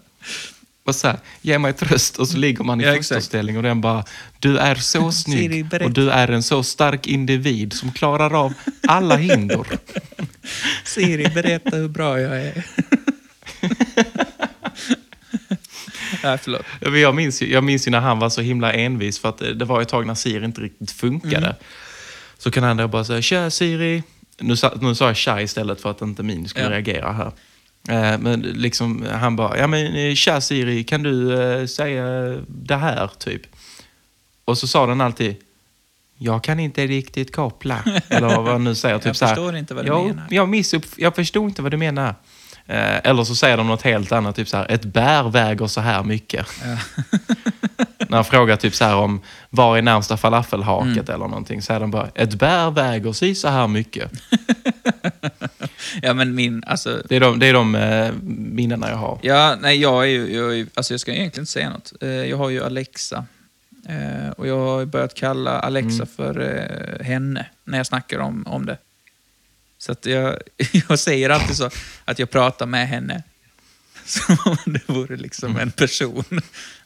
Och 0.85 0.95
så 0.95 1.07
här, 1.07 1.19
ge 1.41 1.59
mig 1.59 1.73
tröst 1.73 2.17
och 2.17 2.27
så 2.27 2.37
ligger 2.37 2.63
man 2.63 2.81
i 2.81 2.83
Ja, 2.83 2.95
fosterställning 2.95 3.57
och 3.57 3.63
den 3.63 3.81
bara, 3.81 4.03
du 4.39 4.57
är 4.57 4.75
så 4.75 5.11
snygg 5.23 5.67
och 5.83 5.91
du 5.91 6.09
är 6.09 6.27
en 6.27 6.43
så 6.43 6.63
stark 6.63 7.07
individ 7.07 7.73
som 7.73 7.91
klarar 7.91 8.33
av 8.45 8.53
alla 8.87 9.15
hinder. 9.17 9.65
Siri, 10.83 11.29
berätta 11.33 11.75
hur 11.75 11.87
bra 11.87 12.19
jag 12.19 12.37
är. 12.37 12.65
Nej, 16.23 16.37
förlåt. 16.37 16.61
Jag 16.81 17.15
minns, 17.15 17.41
ju, 17.41 17.51
jag 17.53 17.63
minns 17.63 17.87
ju 17.87 17.91
när 17.91 17.99
han 17.99 18.19
var 18.19 18.29
så 18.29 18.41
himla 18.41 18.73
envis 18.73 19.19
för 19.19 19.29
att 19.29 19.37
det 19.37 19.65
var 19.65 19.81
ett 19.81 19.89
tag 19.89 20.07
när 20.07 20.15
Siri 20.15 20.45
inte 20.45 20.61
riktigt 20.61 20.91
funkade. 20.91 21.37
Mm. 21.37 21.55
Så 22.37 22.51
kan 22.51 22.63
han 22.63 22.77
då 22.77 22.87
bara 22.87 23.05
säga 23.05 23.21
tja 23.21 23.49
Siri. 23.49 24.03
Nu 24.39 24.55
sa, 24.55 24.73
nu 24.81 24.95
sa 24.95 25.07
jag 25.07 25.15
tja 25.15 25.41
istället 25.41 25.81
för 25.81 25.91
att 25.91 26.01
inte 26.01 26.23
min 26.23 26.47
skulle 26.49 26.65
Ja. 26.65 26.71
reagera 26.71 27.11
här. 27.11 27.31
Eh, 27.89 28.17
men 28.19 28.41
liksom, 28.41 29.05
han 29.11 29.35
bara, 29.35 29.57
ja 29.57 29.67
men 29.67 29.95
eh, 29.95 30.13
tja 30.15 30.41
Siri, 30.41 30.83
kan 30.83 31.03
du 31.03 31.43
eh, 31.43 31.65
säga 31.65 32.05
det 32.47 32.75
här 32.75 33.09
typ? 33.17 33.41
Och 34.45 34.57
så 34.57 34.67
sa 34.67 34.85
den 34.85 35.01
alltid, 35.01 35.35
jag 36.17 36.43
kan 36.43 36.59
inte 36.59 36.87
riktigt 36.87 37.35
koppla. 37.35 37.83
Eller 38.09 38.27
vad 38.27 38.47
han 38.47 38.63
nu 38.63 38.75
säger. 38.75 38.97
Typ 38.99 39.05
Jag 39.05 39.15
så 39.15 39.25
här, 39.25 39.35
förstår 39.35 39.55
inte 39.55 39.73
vad 39.73 39.85
du 39.85 39.87
jag, 39.87 40.07
menar." 40.07 40.27
Jag, 40.29 40.49
missupp, 40.49 40.85
jag 40.97 41.15
förstår 41.15 41.45
inte 41.45 41.61
vad 41.61 41.71
du 41.71 41.77
menar. 41.77 42.15
Eller 42.67 43.23
så 43.23 43.35
säger 43.35 43.57
de 43.57 43.67
något 43.67 43.81
helt 43.81 44.11
annat, 44.11 44.35
typ 44.35 44.47
så 44.47 44.57
här, 44.57 44.71
ett 44.71 44.85
bär 44.85 45.29
väger 45.29 45.67
så 45.67 45.81
här 45.81 46.03
mycket. 46.03 46.47
När 48.09 48.17
han 48.17 48.25
frågar 48.25 48.55
typ 48.55 48.75
så 48.75 48.85
här 48.85 48.95
om 48.95 49.21
var 49.49 49.77
är 49.77 49.81
närmsta 49.81 50.17
falafelhaket 50.17 51.09
eller 51.09 51.27
någonting, 51.27 51.61
säger 51.61 51.79
de 51.79 51.91
bara 51.91 52.09
ett 52.15 52.33
bär 52.33 52.71
väger 52.71 53.13
si 53.13 53.35
så 53.35 53.47
här 53.47 53.67
mycket. 53.67 54.11
Ja, 56.01 56.13
men 56.13 56.35
min, 56.35 56.63
alltså... 56.67 57.03
Det 57.09 57.15
är 57.15 57.19
de, 57.19 57.39
det 57.39 57.47
är 57.47 57.53
de 57.53 57.75
eh, 57.75 58.13
minnena 58.23 58.89
jag 58.89 58.97
har. 58.97 59.19
Ja, 59.21 59.57
nej, 59.61 59.81
jag 59.81 60.03
är 60.03 60.07
ju... 60.07 60.35
Jag, 60.35 60.59
är, 60.59 60.67
alltså 60.73 60.93
jag 60.93 60.99
ska 60.99 61.11
egentligen 61.11 61.41
inte 61.41 61.51
säga 61.51 61.69
något. 61.69 61.93
Eh, 62.01 62.09
jag 62.09 62.37
har 62.37 62.49
ju 62.49 62.63
Alexa. 62.63 63.25
Eh, 63.89 64.29
och 64.29 64.47
jag 64.47 64.59
har 64.59 64.85
börjat 64.85 65.13
kalla 65.13 65.59
Alexa 65.59 66.05
för 66.05 66.39
eh, 66.39 67.05
henne 67.05 67.45
när 67.63 67.77
jag 67.77 67.87
snackar 67.87 68.19
om, 68.19 68.47
om 68.47 68.65
det. 68.65 68.77
Så 69.77 69.91
att 69.91 70.05
jag, 70.05 70.37
jag 70.89 70.99
säger 70.99 71.29
alltid 71.29 71.55
så 71.55 71.69
att 72.05 72.19
jag 72.19 72.29
pratar 72.29 72.65
med 72.65 72.87
henne. 72.87 73.23
Som 74.05 74.37
om 74.45 74.73
det 74.73 74.89
vore 74.89 75.15
liksom 75.15 75.57
en 75.57 75.71
person. 75.71 76.41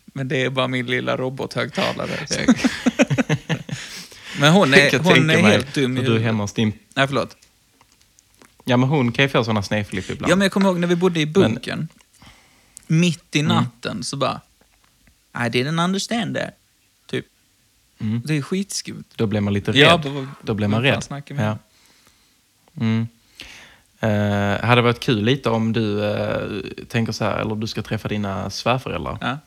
Men 0.05 0.27
det 0.27 0.43
är 0.43 0.49
bara 0.49 0.67
min 0.67 0.85
lilla 0.85 1.17
robothögtalare. 1.17 2.27
Men 4.39 4.53
hon 4.53 4.73
är, 4.73 4.99
hon 4.99 5.29
är 5.29 5.37
helt 5.37 5.73
dum 5.73 5.83
i 5.83 5.87
när 5.87 5.95
du 5.95 5.99
är 6.01 6.05
huvudet. 6.05 6.25
hemma 6.25 6.43
hos 6.43 6.53
din... 6.53 6.73
Nej, 6.95 7.07
förlåt. 7.07 7.37
Ja, 8.69 8.77
men 8.77 8.89
hon 8.89 9.11
kan 9.11 9.25
ju 9.25 9.29
få 9.29 9.43
sådana 9.43 9.63
snedflipp 9.63 10.09
ibland. 10.09 10.31
Ja, 10.31 10.35
men 10.35 10.45
jag 10.45 10.51
kommer 10.51 10.67
ihåg 10.69 10.79
när 10.79 10.87
vi 10.87 10.95
bodde 10.95 11.19
i 11.19 11.25
bunkern. 11.25 11.87
Mitt 12.87 13.35
Mm. 13.35 13.45
i 13.51 13.53
natten 13.53 14.03
så 14.03 14.17
bara... 14.17 14.41
I 15.35 15.37
didn't 15.49 15.83
understand 15.83 16.35
that. 16.35 16.49
Typ. 17.07 17.25
Mm. 17.99 18.21
Det 18.25 18.37
är 18.37 18.41
skitskumt. 18.41 19.03
Då 19.15 19.27
blir 19.27 19.41
man 19.41 19.53
lite 19.53 19.71
rädd. 19.71 19.77
Ja, 19.79 19.97
vad- 20.05 20.27
då 20.41 20.53
blir 20.53 20.67
man 20.67 20.81
rädd. 20.81 21.03
Ja. 21.27 21.57
Mm. 22.77 23.07
Eh, 23.99 24.65
hade 24.65 24.81
varit 24.81 24.99
kul 24.99 25.23
lite 25.23 25.49
om 25.49 25.73
du 25.73 26.05
eh, 26.05 26.61
tänker 26.87 27.11
så 27.13 27.23
här, 27.25 27.37
eller 27.37 27.55
du 27.55 27.67
ska 27.67 27.81
träffa 27.81 28.07
dina 28.07 28.49
svärföräldrar. 28.49 29.17
Ja. 29.21 29.37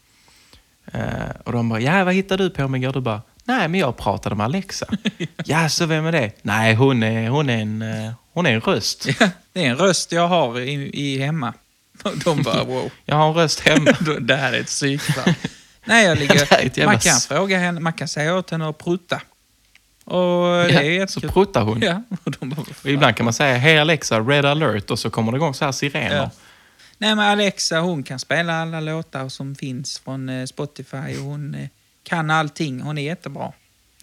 Eh, 0.98 1.30
och 1.44 1.52
de 1.52 1.68
bara, 1.68 1.80
ja 1.80 2.04
vad 2.04 2.14
hittar 2.14 2.38
du 2.38 2.50
på 2.50 2.68
mig 2.68 2.80
igår? 2.82 2.92
Du 2.92 3.00
bara, 3.00 3.22
nej 3.44 3.68
men 3.68 3.80
jag 3.80 3.96
pratade 3.96 4.34
med 4.34 4.44
Alexa. 4.44 4.86
ja, 5.44 5.68
så 5.68 5.86
vem 5.86 6.06
är 6.06 6.12
det? 6.12 6.32
Nej, 6.42 6.74
hon 6.74 7.02
är, 7.02 7.28
hon 7.28 7.50
är, 7.50 7.58
en, 7.58 7.82
eh, 7.82 8.12
hon 8.32 8.46
är 8.46 8.52
en 8.52 8.60
röst. 8.60 9.06
Ja, 9.20 9.28
det 9.52 9.66
är 9.66 9.70
en 9.70 9.76
röst 9.76 10.12
jag 10.12 10.28
har 10.28 10.60
i, 10.60 10.90
i 10.92 11.18
hemma. 11.18 11.52
De 12.24 12.42
bara 12.42 12.64
wow. 12.64 12.90
Jag 13.04 13.16
har 13.16 13.28
en 13.28 13.34
röst 13.34 13.60
hemma. 13.60 13.96
Det 14.20 14.36
här 14.36 14.52
är 14.52 14.60
ett 14.60 14.66
psykfall. 14.66 15.34
Nej, 15.84 16.04
jag 16.04 16.12
är 16.12 16.16
ligger... 16.16 16.86
Man 16.86 16.98
kan 16.98 17.20
fråga 17.20 17.58
henne, 17.58 17.80
man 17.80 17.92
kan 17.92 18.08
säga 18.08 18.36
åt 18.36 18.50
henne 18.50 18.68
att 18.68 18.78
prutta. 18.78 19.20
Och 20.04 20.46
det 20.46 20.72
är 20.72 20.82
ja, 20.82 21.06
så 21.06 21.18
jättekul. 21.18 21.30
pruttar 21.30 21.62
hon. 21.62 21.80
Ja, 21.82 22.02
och 22.24 22.34
de 22.40 22.50
bara, 22.50 22.60
Och 22.60 22.90
ibland 22.90 23.16
kan 23.16 23.24
man 23.24 23.34
säga, 23.34 23.56
hej 23.56 23.78
Alexa, 23.78 24.20
red 24.20 24.44
alert 24.44 24.90
och 24.90 24.98
så 24.98 25.10
kommer 25.10 25.32
det 25.32 25.36
igång 25.36 25.54
så 25.54 25.64
här 25.64 25.72
sirener. 25.72 26.16
Ja. 26.16 26.30
Nej, 26.98 27.14
men 27.14 27.24
Alexa 27.24 27.80
hon 27.80 28.02
kan 28.02 28.18
spela 28.18 28.62
alla 28.62 28.80
låtar 28.80 29.28
som 29.28 29.54
finns 29.54 29.98
från 29.98 30.28
eh, 30.28 30.46
Spotify. 30.46 30.96
och 30.96 31.24
Hon 31.24 31.54
eh, 31.54 31.68
kan 32.02 32.30
allting. 32.30 32.80
Hon 32.80 32.98
är 32.98 33.02
jättebra. 33.02 33.52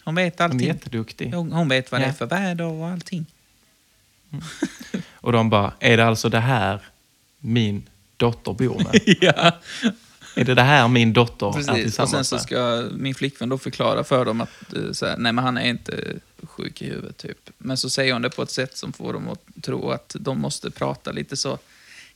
Hon 0.04 0.16
vet 0.16 0.40
Hon 0.40 0.46
är 0.46 0.54
allting. 0.54 0.68
jätteduktig. 0.68 1.34
Hon, 1.34 1.52
hon 1.52 1.70
vet 1.70 1.92
vad 1.92 2.02
det 2.02 2.06
Ja. 2.06 2.10
är 2.10 2.14
för 2.14 2.26
väder 2.26 2.66
och 2.66 2.88
allting. 2.88 3.26
Och 5.14 5.32
de 5.32 5.50
bara, 5.50 5.74
är 5.80 5.98
det 5.98 6.06
alltså 6.06 6.30
det 6.30 6.40
här 6.40 6.80
min 7.40 7.90
dotter 8.18 8.54
bor 8.54 8.76
med? 8.84 9.02
ja, 9.22 9.52
är 10.36 10.44
det 10.46 10.54
det 10.54 10.62
här 10.64 10.88
min 10.88 11.14
dotter 11.14 11.48
är 11.48 11.52
precis. 11.52 11.70
Och 11.70 11.76
sen 11.76 11.84
tillsammans 11.84 12.28
så 12.30 12.36
med? 12.36 12.42
ska 12.42 12.88
min 12.98 13.16
flickvän 13.16 13.50
då 13.50 13.58
förklara 13.58 14.04
för 14.04 14.26
dem 14.26 14.42
att 14.42 14.74
eh, 14.76 14.92
så 14.92 15.06
här, 15.06 15.18
nej, 15.18 15.32
men 15.34 15.44
han 15.44 15.58
är 15.58 15.70
inte 15.70 16.14
sjuk 16.44 16.82
i 16.82 16.86
huvudet. 16.90 17.18
Typ. 17.18 17.50
Men 17.58 17.78
så 17.78 17.90
säger 17.90 18.14
hon 18.14 18.22
det 18.22 18.30
på 18.30 18.42
ett 18.44 18.52
sätt 18.52 18.78
som 18.78 18.94
får 18.94 19.14
dem 19.14 19.30
att 19.30 19.64
tro 19.64 19.92
att 19.92 20.16
de 20.20 20.40
måste 20.42 20.72
prata 20.72 21.12
lite 21.12 21.38
så. 21.38 21.58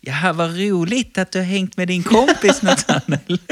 Jaha, 0.01 0.33
vad 0.33 0.57
roligt 0.57 1.17
att 1.17 1.31
du 1.31 1.39
har 1.39 1.45
hängt 1.45 1.77
med 1.77 1.87
din 1.87 2.03
kompis 2.03 2.61
Nathaniel. 2.61 3.39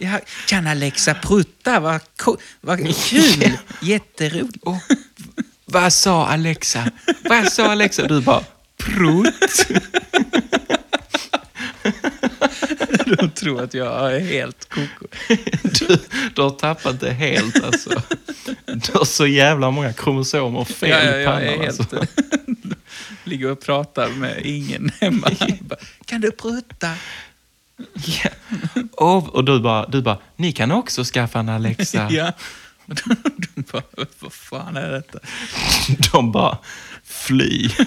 ja, 0.00 0.20
kan 0.46 0.66
Alexa 0.66 1.14
prutta? 1.14 1.80
Vad, 1.80 2.00
vad 2.60 2.96
kul! 2.96 3.52
Jätteroligt. 3.82 4.58
Åh, 4.62 4.78
vad 5.64 5.92
sa 5.92 6.26
Alexa? 6.26 6.90
Vad 7.24 7.52
sa 7.52 7.70
Alexa? 7.72 8.06
Du 8.06 8.20
bara, 8.20 8.44
prutt. 8.76 9.66
De 13.18 13.30
tror 13.30 13.62
att 13.62 13.74
jag 13.74 14.16
är 14.16 14.20
helt 14.20 14.68
koko. 14.68 15.06
Du, 15.62 15.98
du 16.34 16.42
har 16.42 16.50
tappat 16.50 17.00
det 17.00 17.12
helt 17.12 17.64
alltså. 17.64 18.02
Du 18.66 18.92
har 18.92 19.04
så 19.04 19.26
jävla 19.26 19.70
många 19.70 19.92
kromosomer 19.92 20.64
fel 20.64 20.90
Ja, 20.90 20.98
ja, 21.02 21.16
jag 21.16 21.26
pannan. 21.26 21.42
är 21.42 21.58
helt... 21.58 21.80
Alltså. 21.80 22.06
Ligger 23.24 23.50
och 23.50 23.60
pratar 23.60 24.08
med 24.08 24.40
ingen 24.46 24.92
hemma. 25.00 25.30
Bara, 25.60 25.78
kan 26.04 26.20
du 26.20 26.30
prutta? 26.30 26.94
Ja. 27.94 28.30
Och, 28.92 29.34
och 29.34 29.44
du 29.44 29.60
bara, 29.60 29.86
du 29.86 30.02
bara, 30.02 30.18
ni 30.36 30.52
kan 30.52 30.70
också 30.70 31.04
skaffa 31.04 31.38
en 31.38 31.48
Alexa. 31.48 32.08
Ja. 32.12 32.32
De, 32.86 33.62
bara, 33.72 33.82
vad 34.18 34.32
fan 34.32 34.76
är 34.76 34.90
detta? 34.90 35.18
De 36.12 36.32
bara, 36.32 36.58
fly. 37.04 37.70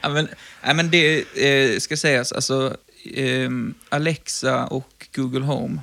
Ja, 0.00 0.08
men, 0.08 0.28
ja, 0.62 0.74
men 0.74 0.90
det 0.90 1.24
eh, 1.34 1.78
ska 1.78 1.96
sägas, 1.96 2.32
alltså 2.32 2.76
ehm, 3.14 3.74
Alexa 3.88 4.66
och 4.66 5.06
Google 5.14 5.44
Home. 5.44 5.80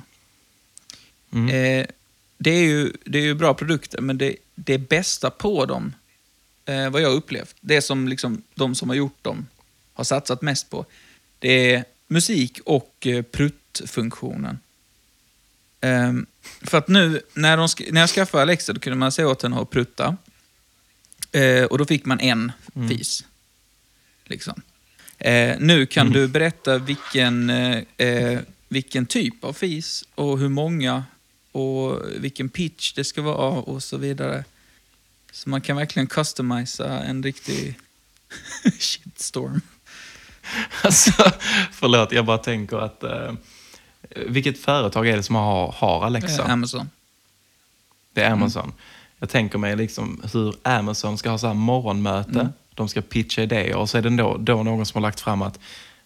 Mm. 1.32 1.48
Eh, 1.48 1.86
det, 2.38 2.50
är 2.50 2.62
ju, 2.62 2.92
det 3.04 3.18
är 3.18 3.22
ju 3.22 3.34
bra 3.34 3.54
produkter, 3.54 4.00
men 4.00 4.18
det, 4.18 4.36
det 4.54 4.78
bästa 4.78 5.30
på 5.30 5.66
dem, 5.66 5.94
eh, 6.64 6.90
vad 6.90 7.02
jag 7.02 7.12
upplevt, 7.12 7.56
det 7.60 7.82
som 7.82 8.08
liksom, 8.08 8.42
de 8.54 8.74
som 8.74 8.88
har 8.88 8.96
gjort 8.96 9.22
dem 9.22 9.46
har 9.94 10.04
satsat 10.04 10.42
mest 10.42 10.70
på, 10.70 10.86
det 11.38 11.72
är 11.74 11.84
musik 12.14 12.60
och 12.64 13.06
eh, 13.06 13.22
pruttfunktionen. 13.22 14.58
Ehm, 15.80 16.26
för 16.62 16.78
att 16.78 16.88
nu, 16.88 17.20
när, 17.34 17.56
de, 17.56 17.68
när 17.92 18.00
jag 18.00 18.10
skaffade 18.10 18.42
Alexa, 18.42 18.72
då 18.72 18.80
kunde 18.80 18.96
man 18.96 19.12
säga 19.12 19.28
åt 19.28 19.42
henne 19.42 19.60
att 19.60 19.70
prutta. 19.70 20.16
Eh, 21.32 21.64
och 21.64 21.78
då 21.78 21.84
fick 21.84 22.04
man 22.04 22.20
en 22.20 22.52
fis. 22.88 23.24
Liksom. 24.24 24.62
Eh, 25.18 25.56
nu 25.58 25.86
kan 25.86 26.10
du 26.10 26.28
berätta 26.28 26.78
vilken, 26.78 27.50
eh, 27.96 28.40
vilken 28.68 29.06
typ 29.06 29.44
av 29.44 29.52
fis 29.52 30.04
och 30.14 30.38
hur 30.38 30.48
många 30.48 31.04
och 31.52 32.02
vilken 32.16 32.48
pitch 32.48 32.92
det 32.92 33.04
ska 33.04 33.22
vara 33.22 33.60
och 33.60 33.82
så 33.82 33.96
vidare. 33.96 34.44
Så 35.32 35.48
man 35.50 35.60
kan 35.60 35.76
verkligen 35.76 36.06
customisa 36.06 37.02
en 37.02 37.22
riktig 37.22 37.78
shitstorm. 38.78 39.60
Alltså, 40.82 41.12
förlåt, 41.72 42.12
jag 42.12 42.24
bara 42.24 42.38
tänker 42.38 42.76
att... 42.76 43.02
Eh, 43.02 43.32
vilket 44.26 44.58
företag 44.58 45.08
är 45.08 45.16
det 45.16 45.22
som 45.22 45.34
har, 45.34 45.74
har 45.78 46.04
Alexa? 46.04 46.42
Eh, 46.42 46.50
Amazon. 46.50 46.90
Det 48.12 48.22
är 48.22 48.30
Amazon. 48.30 48.72
Jag 49.18 49.28
tänker 49.28 49.58
mig 49.58 49.76
liksom 49.76 50.22
hur 50.32 50.54
Amazon 50.62 51.18
ska 51.18 51.30
ha 51.30 51.38
så 51.38 51.46
här 51.46 51.54
morgonmöte. 51.54 52.48
De 52.74 52.88
ska 52.88 53.00
pitcha 53.00 53.42
idéer 53.42 53.76
och 53.76 53.90
så 53.90 53.98
är 53.98 54.02
det 54.02 54.16
då, 54.16 54.36
då 54.36 54.62
någon 54.62 54.86
som 54.86 54.98
har 54.98 55.08
lagt 55.08 55.20
fram 55.20 55.42
att 55.42 55.58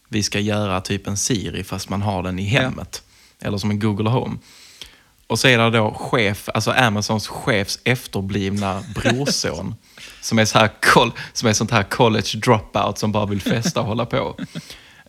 vi 0.09 0.23
ska 0.23 0.41
göra 0.41 0.81
typ 0.81 1.07
en 1.07 1.17
Siri 1.17 1.65
fast 1.65 1.89
man 1.89 2.03
har 2.03 2.23
den 2.23 2.39
i 2.39 2.45
hemmet. 2.45 3.03
Eller 3.41 3.59
som 3.59 3.71
en 3.71 3.79
Google 3.79 4.11
Home. 4.11 4.37
Och 5.27 5.39
så 5.39 5.49
är 5.49 5.59
det 5.59 5.71
då 5.71 5.95
chef, 5.95 6.49
alltså 6.55 6.71
Amazons 6.71 7.29
chefs 7.29 7.79
efterblivna 7.85 8.83
brorson. 8.95 9.75
Som 10.29 10.39
är 10.39 10.45
så 10.45 10.59
här, 10.59 10.71
som 11.33 11.49
är 11.49 11.53
sånt 11.53 11.71
här 11.71 11.83
college 11.83 12.39
dropout 12.43 12.99
som 12.99 13.13
bara 13.13 13.27
vill 13.27 13.41
festa 13.41 13.81
och 13.81 13.87
hålla 13.87 14.07
på. 14.07 14.37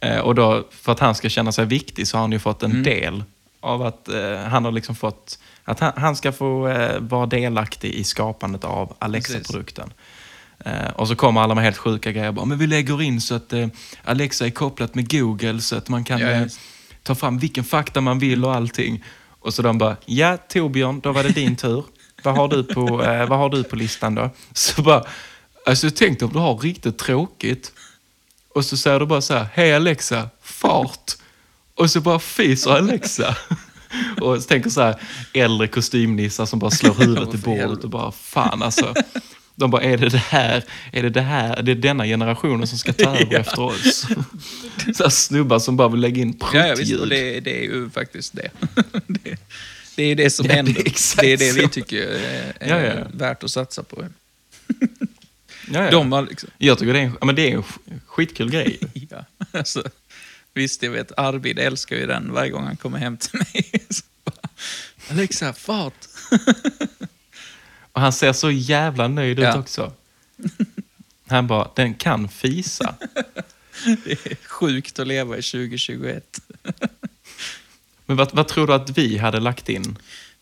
Eh, 0.02 0.20
och 0.20 0.36
då, 0.36 0.68
för 0.72 0.92
att 0.92 1.00
han 1.00 1.16
ska 1.16 1.30
känna 1.30 1.52
sig 1.52 1.66
viktig 1.66 2.08
så 2.08 2.18
har 2.18 2.22
han 2.22 2.32
ju 2.32 2.40
fått 2.40 2.64
en 2.64 2.84
del 2.84 3.24
av 3.60 3.82
att 3.82 4.08
eh, 4.08 4.38
han 4.38 4.66
har 4.66 4.72
liksom 4.72 4.96
fått, 4.96 5.40
att 5.64 5.80
han, 5.80 5.92
han 5.96 6.16
ska 6.16 6.32
få 6.32 6.68
eh, 6.68 7.00
vara 7.00 7.26
delaktig 7.26 7.94
i 7.94 8.04
skapandet 8.04 8.64
av 8.64 8.96
Alexa-produkten. 9.00 9.94
Eh, 10.60 10.90
och 10.96 11.08
så 11.08 11.16
kommer 11.16 11.42
alla 11.42 11.56
med 11.56 11.64
helt 11.64 11.78
sjuka 11.78 12.12
grejer. 12.12 12.32
Bara, 12.32 12.46
men 12.46 12.58
vi 12.58 12.68
lägger 12.68 13.02
in 13.02 13.22
så 13.22 13.36
att 13.36 13.54
eh, 13.54 13.68
Alexa 14.04 14.46
är 14.46 14.50
kopplat 14.50 14.96
med 14.96 15.12
Google 15.12 15.62
så 15.62 15.76
att 15.76 15.90
man 15.90 16.04
kan 16.04 16.20
Ja, 16.20 16.30
eh, 16.30 16.48
ta 17.04 17.16
fram 17.16 17.40
vilken 17.40 17.64
fakta 17.64 18.02
man 18.02 18.20
vill 18.20 18.46
och 18.46 18.56
allting. 18.56 19.04
Och 19.40 19.54
så 19.54 19.62
de 19.62 19.78
bara, 19.78 19.96
ja 20.06 20.38
Torbjörn, 20.38 21.00
då 21.00 21.12
var 21.12 21.24
det 21.24 21.30
din 21.30 21.56
tur. 21.56 21.84
vad, 22.24 22.36
har 22.36 22.48
du 22.48 22.64
på, 22.64 23.04
eh, 23.04 23.28
vad 23.30 23.40
har 23.40 23.50
du 23.50 23.64
på 23.64 23.76
listan 23.76 24.16
då? 24.16 24.30
Så 24.54 24.82
bara, 24.82 25.04
alltså 25.66 25.90
tänk 25.96 26.20
dig 26.20 26.26
om 26.26 26.34
du 26.34 26.40
har 26.40 26.58
riktigt 26.58 26.98
tråkigt. 26.98 27.72
Och 28.56 28.66
så 28.66 28.78
säger 28.78 29.00
du 29.00 29.06
bara 29.06 29.22
så 29.22 29.34
här, 29.34 29.48
hej 29.54 29.76
Alexa, 29.76 30.30
fart. 30.42 31.12
Och 31.76 31.92
så 31.92 32.02
bara 32.02 32.20
fiser 32.20 32.72
Alexa. 32.72 33.36
Och 34.22 34.42
så 34.44 34.48
tänker 34.48 34.70
så 34.70 34.82
här, 34.82 35.02
äldre 35.34 35.68
kostymnissar 35.68 36.46
som 36.46 36.60
bara 36.60 36.72
slår 36.72 36.94
huvudet 37.00 37.34
i 37.34 37.38
bordet 37.38 37.84
och 37.84 37.90
bara, 37.90 38.12
fan 38.12 38.64
alltså. 38.64 38.94
De 39.56 39.72
bara, 39.72 39.82
är 39.82 39.98
det 39.98 40.10
det 40.10 40.18
här, 40.18 40.64
är 40.92 41.04
det 41.04 41.10
det 41.10 41.22
här, 41.22 41.56
är 41.58 41.64
det 41.64 41.76
denna 41.76 42.06
generationen 42.06 42.68
som 42.68 42.78
ska 42.78 42.94
ta 42.94 43.10
över 43.16 43.28
Ja. 43.34 43.40
efter 43.40 43.62
oss? 43.62 44.06
Så 44.96 45.04
här 45.04 45.10
snubbar 45.10 45.60
som 45.60 45.78
bara 45.78 45.88
vill 45.88 46.00
lägga 46.02 46.22
in 46.22 46.38
Ja, 46.54 46.68
ja 46.68 46.76
visst, 46.78 46.94
och 46.94 47.00
pruttljud. 47.00 47.10
det, 47.10 47.40
det 47.40 47.58
är 47.60 47.64
ju 47.64 47.90
faktiskt 47.90 48.36
det. 48.36 48.50
det, 49.08 49.38
det 50.00 50.04
är 50.12 50.16
det 50.16 50.30
som 50.30 50.46
Ja, 50.46 50.50
det 50.54 50.60
är 50.60 50.64
händer. 50.64 50.82
exakt 50.86 51.22
det 51.22 51.34
är 51.34 51.38
det 51.38 51.52
vi 51.52 51.68
tycker 51.70 51.98
är, 52.08 52.54
är 52.60 52.70
Ja, 52.70 52.80
ja, 53.00 53.08
värt 53.14 53.44
att 53.44 53.52
satsa 53.52 53.84
på. 53.84 54.06
Ja. 55.72 55.92
De 55.92 56.12
har 56.12 56.22
liksom, 56.22 56.50
Jag 56.58 56.80
tycker 56.80 56.94
det 56.94 57.00
är 57.00 57.04
en, 57.04 57.18
men 57.22 57.36
det 57.36 57.52
är 57.52 57.56
en 57.56 57.64
sk- 57.64 58.00
skitkul 58.06 58.52
grej. 58.52 58.80
ja, 59.10 59.26
alltså, 59.52 59.84
visst, 60.54 60.84
jag 60.84 60.92
vet, 60.92 61.12
Arvid 61.18 61.60
älskar 61.60 61.96
ju 61.96 62.06
den 62.08 62.34
varje 62.34 62.52
gång 62.52 62.64
han 62.64 62.78
kommer 62.78 62.98
hem 62.98 63.18
till 63.18 63.38
mig. 63.54 63.72
Bara, 64.24 64.50
Alexa, 65.12 65.54
fart! 65.54 65.94
Och 67.92 68.02
han 68.02 68.14
ser 68.14 68.34
så 68.34 68.52
jävla 68.52 69.08
nöjd 69.08 69.40
ut 69.40 69.56
också. 69.56 69.94
Han 71.28 71.48
bara, 71.48 71.72
den 71.76 71.94
kan 71.94 72.30
fisa. 72.30 72.96
Det 74.06 74.12
är 74.26 74.36
sjukt 74.48 75.00
att 75.00 75.08
leva 75.08 75.38
i 75.38 75.42
2021. 75.42 76.40
Men 78.10 78.18
vad, 78.18 78.34
vad 78.36 78.48
tror 78.48 78.68
du 78.68 78.74
att 78.74 78.98
vi 78.98 79.18
hade 79.18 79.40
lagt 79.40 79.70
in? 79.70 79.98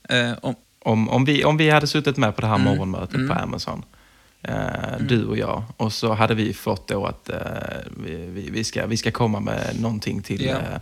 Eh, 0.09 0.31
om, 0.41 0.55
Om, 0.79 1.09
om, 1.09 1.25
vi, 1.25 1.43
om 1.43 1.57
vi 1.57 1.69
hade 1.69 1.87
suttit 1.87 2.17
med 2.17 2.35
på 2.35 2.41
det 2.41 2.47
här 2.47 2.55
Mm. 2.55 2.65
morgonmötet 2.67 3.27
på 3.27 3.33
Amazon, 3.33 3.83
eh, 4.41 4.97
du 4.99 5.25
och 5.25 5.37
jag, 5.37 5.63
och 5.77 5.93
så 5.93 6.13
hade 6.13 6.35
vi 6.35 6.53
fått 6.53 6.87
då 6.87 7.05
att 7.05 7.29
eh, 7.29 7.37
vi, 8.03 8.49
vi, 8.51 8.63
ska, 8.63 8.85
vi 8.85 8.97
ska 8.97 9.11
komma 9.11 9.39
med 9.39 9.79
någonting 9.81 10.21
till 10.21 10.45
Ja. 10.45 10.51
eh, 10.55 10.79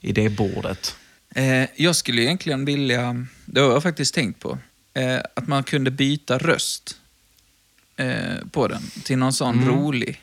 idébordet. 0.00 0.96
Eh, 1.34 1.64
jag 1.76 1.96
skulle 1.96 2.22
egentligen 2.22 2.64
vilja, 2.64 3.26
det 3.44 3.60
har 3.60 3.72
jag 3.72 3.82
faktiskt 3.82 4.14
tänkt 4.14 4.40
på, 4.40 4.58
eh, 4.94 5.18
att 5.36 5.46
man 5.48 5.62
kunde 5.62 5.90
byta 5.90 6.38
röst 6.38 6.96
eh, 7.96 8.46
på 8.52 8.68
den 8.68 8.82
till 9.04 9.18
någon 9.18 9.32
sån 9.32 9.54
Mm. 9.54 9.68
rolig 9.68 10.20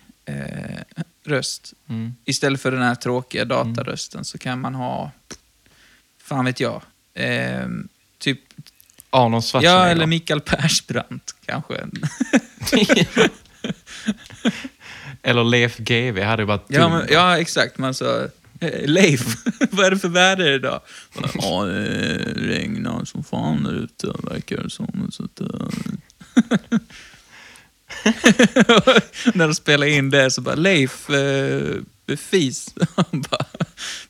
röst. 1.25 1.73
Mm. 1.89 2.15
Istället 2.25 2.61
för 2.61 2.71
den 2.71 2.81
här 2.81 2.95
tråkiga 2.95 3.45
datarösten 3.45 4.25
så 4.25 4.37
kan 4.37 4.61
man 4.61 4.75
ha, 4.75 5.11
fan 6.27 6.45
vet 6.45 6.59
jag, 6.59 6.81
eh, 7.13 7.67
typ, 8.19 8.39
Arnold 9.09 9.43
Schwarzenegger. 9.43 9.79
ja 9.79 9.87
eller 9.87 10.05
Mikael 10.05 10.41
Persbrandt 10.41 11.35
kanske. 11.45 11.75
eller 15.21 15.43
Leif 15.43 15.77
GW 15.77 16.23
hade 16.23 16.41
ju 16.41 16.47
varit 16.47 16.65
ja, 16.67 16.89
men, 16.89 17.07
ja, 17.09 17.37
exakt. 17.37 17.77
Man 17.77 17.93
sa, 17.93 18.27
eh, 18.59 18.85
Leif, 18.85 19.25
vad 19.71 19.85
är 19.85 19.91
det 19.91 19.99
för 19.99 20.09
väder 20.09 20.51
idag? 20.51 20.81
Ja, 21.33 21.65
det 21.65 22.17
regnar 22.35 23.05
som 23.05 23.23
fan 23.23 23.63
där 23.63 23.73
ute, 23.73 24.07
verkar 24.07 24.57
det 24.63 24.69
som. 24.69 25.09
Så 25.11 25.23
att, 25.23 25.39
eh. 25.39 25.47
När 29.33 29.47
de 29.47 29.55
spelar 29.55 29.87
in 29.87 30.09
det 30.09 30.31
så 30.31 30.41
bara, 30.41 30.55
Leif, 30.55 31.09
eh, 31.09 31.75
fis. 32.15 32.75
Han 32.95 33.21
bara 33.21 33.45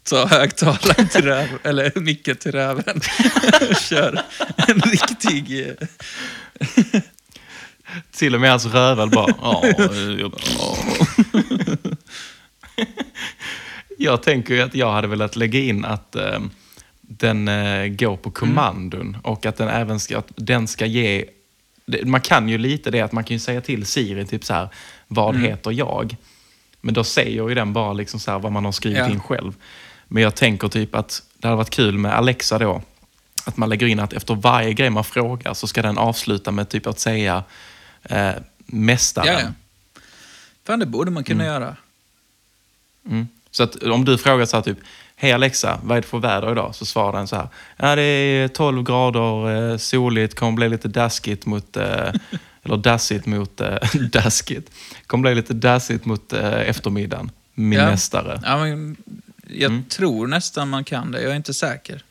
tar 0.03 0.27
högtalaren 0.27 1.07
till 1.09 1.23
röven, 1.25 1.59
eller 1.63 1.99
micken 1.99 2.35
till 2.35 2.51
röven. 2.51 3.01
Och 3.69 3.75
kör 3.89 4.21
en 4.67 4.81
riktig... 4.81 5.67
eh, 5.67 7.01
Till 8.11 8.35
och 8.35 8.41
med 8.41 8.49
hans 8.51 8.65
rövel 8.65 9.09
bara, 9.09 9.33
ja, 9.41 9.63
eh, 9.77 10.19
jag- 10.19 10.39
jag 13.97 14.23
tänker 14.23 14.53
ju 14.53 14.61
att 14.61 14.75
jag 14.75 14.91
hade 14.91 15.07
velat 15.07 15.35
lägga 15.35 15.59
in 15.59 15.85
att 15.85 16.15
eh, 16.15 16.39
den 17.01 17.47
eh, 17.47 17.87
går 17.87 18.17
på 18.17 18.31
kommandon 18.31 19.17
och 19.23 19.45
att 19.45 19.55
den 19.57 19.67
även 19.67 19.99
ska, 19.99 20.17
att 20.17 20.31
den 20.35 20.67
ska 20.67 20.85
ge... 20.85 21.25
det- 21.85 22.05
Man 22.05 22.21
kan 22.21 22.49
ju 22.49 22.57
lite 22.57 22.91
det 22.91 23.01
att 23.01 23.11
man 23.11 23.23
kan 23.23 23.35
ju 23.35 23.39
säga 23.39 23.61
till 23.61 23.85
Siri 23.85 24.25
typ 24.25 24.45
så 24.45 24.53
här, 24.53 24.69
vad 25.07 25.35
heter 25.41 25.71
jag? 25.71 26.15
Men 26.81 26.93
då 26.93 27.03
säger 27.03 27.49
ju 27.49 27.55
den 27.55 27.73
bara 27.73 27.93
liksom 27.93 28.19
så 28.19 28.39
vad 28.39 28.51
man 28.51 28.65
har 28.65 28.71
skrivit 28.71 28.97
Ja. 28.99 29.09
in 29.09 29.19
själv. 29.19 29.53
Men 30.07 30.23
jag 30.23 30.35
tänker 30.35 30.67
typ 30.67 30.95
att 30.95 31.23
det 31.37 31.47
hade 31.47 31.57
varit 31.57 31.69
kul 31.69 31.97
med 31.97 32.13
Alexa 32.13 32.57
då, 32.59 32.81
att 33.45 33.57
man 33.57 33.69
lägger 33.69 33.87
in 33.87 33.99
att 33.99 34.13
efter 34.13 34.35
varje 34.35 34.73
grej 34.73 34.89
man 34.89 35.03
frågar 35.03 35.53
så 35.53 35.67
ska 35.67 35.81
den 35.81 35.97
avsluta 35.97 36.51
med 36.51 36.69
typ 36.69 36.87
att 36.87 36.99
säga 36.99 37.43
eh, 38.03 38.31
mästaren. 38.65 39.33
Ja, 39.33 39.39
ja. 39.41 40.01
Fan, 40.65 40.79
det 40.79 40.85
borde 40.85 41.11
man 41.11 41.23
kunna 41.23 41.45
göra. 41.45 41.75
Mm. 43.05 43.27
Så 43.51 43.63
att 43.63 43.75
om 43.83 44.05
du 44.05 44.17
frågar 44.17 44.45
så 44.45 44.57
här 44.57 44.63
typ, 44.63 44.77
hej 45.15 45.31
Alexa, 45.31 45.79
vad 45.83 45.97
är 45.97 46.01
det 46.01 46.07
för 46.07 46.17
väder 46.19 46.51
idag? 46.51 46.75
Så 46.75 46.85
svarar 46.85 47.17
den 47.17 47.27
så 47.27 47.35
här, 47.35 47.47
ja 47.77 47.95
det 47.95 48.01
är 48.03 48.47
12 48.47 48.83
grader, 48.83 49.71
eh, 49.71 49.77
soligt, 49.77 50.35
kommer 50.35 50.51
bli 50.51 50.69
lite 50.69 50.87
daskigt 50.87 51.45
mot, 51.45 51.77
eh, 51.77 52.13
eller 52.67 52.77
dassigt 52.77 53.25
mot, 53.25 53.61
eh, 53.61 53.77
daskigt, 54.11 54.71
kommer 55.07 55.21
bli 55.21 55.35
lite 55.35 55.53
dassigt 55.53 56.05
mot 56.05 56.33
eh, 56.33 56.53
eftermiddagen, 56.69 57.31
min 57.53 57.79
Ja. 57.79 57.85
mästare. 57.85 58.41
Ja, 58.43 58.57
men 58.65 58.95
jag 59.47 59.71
Mm. 59.71 59.83
tror 59.85 60.27
nästan 60.27 60.69
man 60.69 60.83
kan 60.83 61.11
det. 61.11 61.21
Jag 61.21 61.31
är 61.31 61.35
inte 61.35 61.53
säker. 61.53 62.03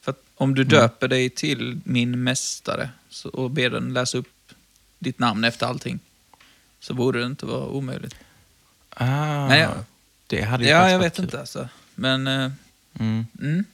För 0.00 0.10
att 0.10 0.22
om 0.34 0.54
du 0.54 0.62
Mm. 0.62 0.70
döper 0.70 1.08
dig 1.08 1.30
till 1.30 1.80
min 1.84 2.22
mästare 2.24 2.90
så, 3.10 3.28
och 3.28 3.50
ber 3.50 3.70
den 3.70 3.92
läsa 3.92 4.18
upp 4.18 4.28
ditt 4.98 5.18
namn 5.18 5.44
efter 5.44 5.66
allting 5.66 5.98
så 6.80 6.94
borde 6.94 7.20
det 7.20 7.26
inte 7.26 7.46
vara 7.46 7.66
omöjligt. 7.66 8.14
Ah, 8.90 9.48
Men 9.48 9.58
jag- 9.58 9.84
det 10.26 10.42
hade 10.42 10.64
ju 10.64 10.70
Ja, 10.70 10.90
jag 10.90 10.98
vet 10.98 11.16
kul. 11.16 11.24
inte 11.24 11.40
alltså. 11.40 11.68
Men, 11.94 12.26
eh, 12.26 12.50
Mm. 13.00 13.26
mm. 13.40 13.64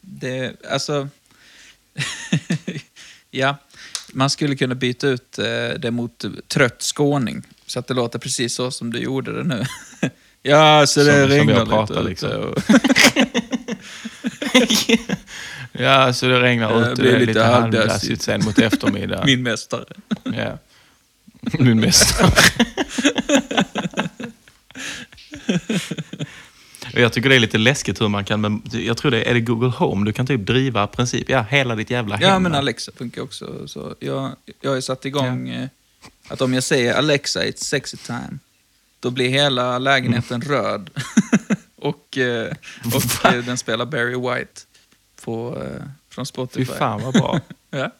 Det, 0.00 0.64
alltså... 0.70 1.08
ja, 3.30 3.56
man 4.12 4.30
skulle 4.30 4.56
kunna 4.56 4.74
byta 4.74 5.08
ut 5.08 5.38
eh, 5.38 5.44
det 5.78 5.90
mot 5.90 6.24
trött 6.48 6.82
skåning. 6.82 7.42
Så 7.66 7.78
att 7.78 7.86
det 7.86 7.94
låter 7.94 8.18
precis 8.18 8.54
så 8.54 8.70
som 8.70 8.92
du 8.92 8.98
gjorde 8.98 9.32
det 9.36 9.44
nu. 9.44 9.64
ja, 10.42 10.86
så 10.86 11.00
det 11.04 11.20
Som- 11.20 11.28
regnar 11.30 11.54
lite 11.54 11.66
pratar, 11.66 11.94
ute 12.00 12.08
liksom. 12.08 12.30
och- 12.30 12.62
ja, 15.80 16.12
så 16.12 16.26
det 16.26 16.40
regnar 16.42 16.92
ute, 16.92 17.02
det 17.02 17.08
är 17.08 17.12
lite 17.18 17.26
lite 17.26 17.42
halvdassigt 17.42 18.22
sen 18.22 18.44
mot 18.44 18.58
eftermiddag. 18.58 19.22
Min 19.26 19.42
mästare. 19.42 19.84
Ja. 20.24 20.58
Min 21.58 21.80
mästare. 21.80 22.32
Jag 26.94 27.12
tycker 27.12 27.28
det 27.28 27.34
är 27.34 27.40
lite 27.40 27.58
läskigt 27.58 28.00
hur 28.00 28.08
man 28.08 28.24
kan, 28.24 28.40
men 28.40 28.62
jag 28.72 28.96
tror 28.96 29.10
det 29.10 29.22
är 29.22 29.34
det 29.34 29.40
Google 29.40 29.68
Home, 29.76 30.06
du 30.06 30.12
kan 30.12 30.26
typ 30.26 30.46
driva 30.46 30.86
princip, 30.86 31.28
ja, 31.28 31.46
hela 31.50 31.74
ditt 31.74 31.90
jävla 31.90 32.16
hem. 32.16 32.28
Ja, 32.28 32.38
men 32.38 32.54
Alexa 32.54 32.92
funkar 32.96 33.22
också. 33.22 33.68
Så 33.68 33.94
jag, 34.00 34.30
jag 34.60 34.70
har 34.70 34.80
satt 34.80 35.04
igång 35.04 35.48
eh, 35.48 35.68
att 36.28 36.40
om 36.40 36.54
jag 36.54 36.62
säger 36.62 36.94
Alexa, 36.94 37.44
it's 37.44 37.64
sexy 37.64 37.96
time, 37.96 38.38
då 39.00 39.10
blir 39.10 39.28
hela 39.28 39.78
lägenheten 39.78 40.40
röd. 40.40 40.90
och 41.76 42.18
eh, 42.18 42.52
och 42.94 43.26
eh, 43.26 43.44
den 43.44 43.58
spelar 43.58 43.84
Barry 43.86 44.16
White 44.16 44.60
på, 45.24 45.62
från 46.10 46.26
Fy 46.26 46.28
Spotify. 46.28 46.64
fan 46.64 47.02
vad 47.02 47.12
bra. 47.14 47.40
Ja. 47.70 47.90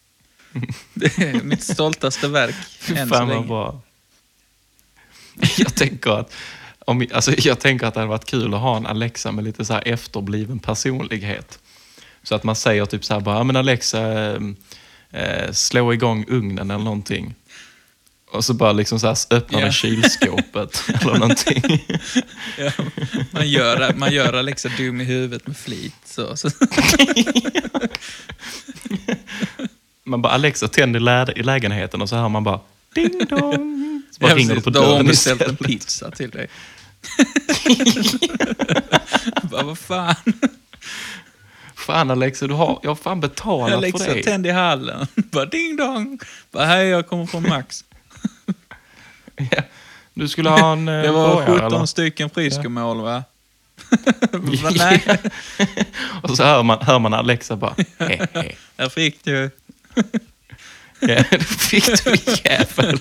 Det 0.94 1.18
är 1.18 1.42
mitt 1.42 1.62
stoltaste 1.62 2.29
verk 2.29 2.55
Fy 2.79 2.94
än 2.94 3.09
så 3.09 3.14
fan 3.14 3.29
vad 3.29 3.37
länge. 3.37 3.48
bra. 3.48 3.81
Jag 5.57 5.74
tänker 5.74 6.11
att 6.11 6.35
om, 6.88 7.07
alltså, 7.12 7.33
jag 7.38 7.61
tänker 7.61 7.87
att 7.87 7.94
det 7.94 8.01
hade 8.01 8.11
varit 8.11 8.24
kul 8.24 8.55
att 8.55 8.61
ha 8.61 8.77
en 8.77 8.87
Alexa 8.87 9.33
med 9.33 9.44
lite 9.44 9.64
så 9.64 9.72
här 9.72 9.88
efterbliven 9.88 10.59
personlighet. 10.59 11.59
Så 12.22 12.35
att 12.35 12.44
man 12.44 12.57
säger 12.57 12.87
typ 12.87 13.05
så 13.05 13.14
här 13.14 13.20
bara, 13.20 13.37
"Ja, 13.37 13.44
men 13.44 13.57
Alexa, 13.57 14.01
eh, 14.01 14.40
eh, 15.11 15.53
slå 15.53 15.92
igång 15.92 16.24
ugnen 16.29 16.70
eller 16.70 16.85
någonting. 16.85 17.35
Och 18.33 18.44
så 18.44 18.55
bara 18.55 18.72
liksom 18.72 19.01
så 19.01 19.07
här 19.07 19.16
öppnar 19.31 19.61
den 19.61 19.72
kylskåpet 19.83 20.83
eller 21.03 21.14
någonting. 21.18 21.85
Ja, 22.59 22.70
man, 23.31 23.48
gör, 23.51 23.94
man 23.96 24.12
gör 24.12 24.33
Alexa 24.33 24.68
dum 24.77 25.01
i 25.01 25.05
huvudet 25.05 25.46
med 25.46 25.57
flit. 25.57 25.94
Så, 26.05 26.37
så. 26.37 26.51
Man 30.05 30.22
bara, 30.22 30.33
Alexa 30.33 30.68
tänd 30.68 30.96
i, 30.96 31.01
lä- 31.01 31.33
i 31.37 31.42
lägenheten 31.42 32.03
och 32.03 32.09
så 32.09 32.16
hör 32.16 32.29
man 32.29 32.44
bara 32.44 32.61
ding 32.94 33.18
dong. 33.29 34.03
Så 34.12 34.20
bara 34.20 34.31
Ja, 34.31 34.37
ringer 34.37 34.48
precis. 34.48 34.64
på 34.64 34.70
Då 34.70 34.81
har 34.81 34.87
hon 34.87 34.94
dörren 34.94 35.07
beställt 35.07 35.40
en 35.42 35.51
istället. 35.51 35.66
pizza 35.70 36.11
till 36.11 36.31
dig. 36.31 36.48
bara, 39.51 39.63
vad 39.63 39.79
fan? 39.79 40.15
Fan 41.77 42.11
Alexa, 42.11 42.47
du 42.47 42.55
har, 42.55 42.81
jag 42.83 42.91
har 42.91 42.95
fan 42.97 43.21
betalat 43.21 43.73
Alexa, 43.77 44.05
för 44.05 44.15
dig. 44.15 44.23
tänd 44.23 44.47
i 44.47 44.51
hallen. 44.51 45.07
Bara 45.15 45.45
ding 45.47 45.77
dong. 45.77 46.19
Bara, 46.51 46.65
hej, 46.67 46.87
jag 46.89 47.09
kommer 47.09 47.27
från 47.27 47.43
Max. 47.49 47.85
Ja. 49.51 49.63
Du 50.15 50.29
skulle 50.29 50.51
ha 50.51 50.73
en 50.73 50.89
eh, 50.89 51.03
Det 51.03 51.11
var 51.13 51.35
borgare, 51.35 51.55
17 51.55 51.73
eller? 51.75 51.87
stycken 51.87 52.31
friskomål, 52.31 53.01
va? 53.01 53.25
Bara, 54.33 54.71
Nej, 54.71 55.05
Och 56.23 56.37
så 56.37 56.45
hör 56.45 56.63
man, 56.63 56.79
hör 56.81 56.99
man 56.99 57.15
Alexa 57.15 57.57
bara, 57.57 57.75
he, 57.99 58.27
he. 58.33 58.53
jag 58.77 58.93
fick 58.93 59.25
du. 59.25 59.51
Ja, 61.01 61.25
det 61.31 61.45
fick 61.45 62.05
du 62.05 62.17
jävel. 62.45 63.01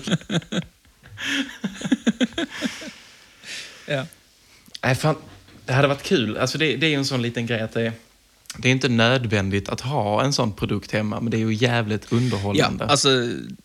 Ja. 3.88 4.06
Nej, 4.82 4.94
fan, 4.94 5.16
det 5.64 5.72
hade 5.72 5.88
varit 5.88 6.02
kul. 6.02 6.36
Alltså 6.36 6.58
det, 6.58 6.76
det 6.76 6.86
är 6.86 6.90
ju 6.90 6.96
en 6.96 7.04
sån 7.04 7.22
liten 7.22 7.46
grej 7.46 7.60
att 7.60 7.72
det, 7.72 7.92
det 8.58 8.68
är 8.68 8.72
inte 8.72 8.88
nödvändigt 8.88 9.68
att 9.68 9.80
ha 9.80 10.24
en 10.24 10.32
sån 10.32 10.52
produkt 10.52 10.92
hemma, 10.92 11.20
men 11.20 11.30
det 11.30 11.36
är 11.36 11.38
ju 11.38 11.54
jävligt 11.54 12.06
ja, 12.10 12.16
underhållande. 12.16 12.84
alltså 12.84 13.08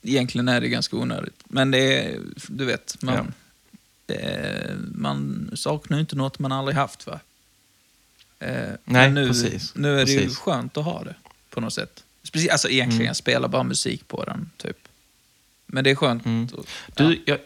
egentligen 0.02 0.48
är 0.48 0.62
det 0.62 0.68
ganska 0.70 0.96
onödigt. 0.98 1.44
Men 1.46 1.72
det 1.72 2.04
är, 2.06 2.20
du 2.48 2.66
vet, 2.66 3.02
man, 3.02 3.34
det 4.06 4.16
är, 4.16 4.76
man 4.96 5.52
saknar 5.56 5.98
ju 5.98 6.02
inte 6.02 6.16
något 6.16 6.40
man 6.40 6.52
aldrig 6.52 6.76
haft, 6.78 7.08
va? 7.08 7.20
Eh, 8.40 8.50
Nej, 8.50 8.78
men 8.86 9.14
nu, 9.14 9.28
precis. 9.28 9.76
Nu 9.76 10.00
är 10.00 10.06
det 10.06 10.12
ju 10.12 10.20
Precis. 10.20 10.38
skönt 10.38 10.78
att 10.78 10.86
ha 10.86 11.04
det, 11.04 11.16
på 11.50 11.62
något 11.62 11.74
sätt. 11.74 12.04
Speciellt, 12.24 12.52
alltså 12.52 12.70
egentligen, 12.70 13.02
Mm. 13.02 13.08
jag 13.08 13.16
spelar 13.16 13.48
bara 13.48 13.64
musik 13.64 14.08
på 14.08 14.24
den, 14.24 14.50
typ. 14.58 14.78
Men 15.66 15.84
det 15.84 15.92
är 15.92 15.96
skönt. 15.96 16.26
Mm. 16.26 16.44
att- 16.44 16.96
Du, 16.96 17.22
jag 17.26 17.40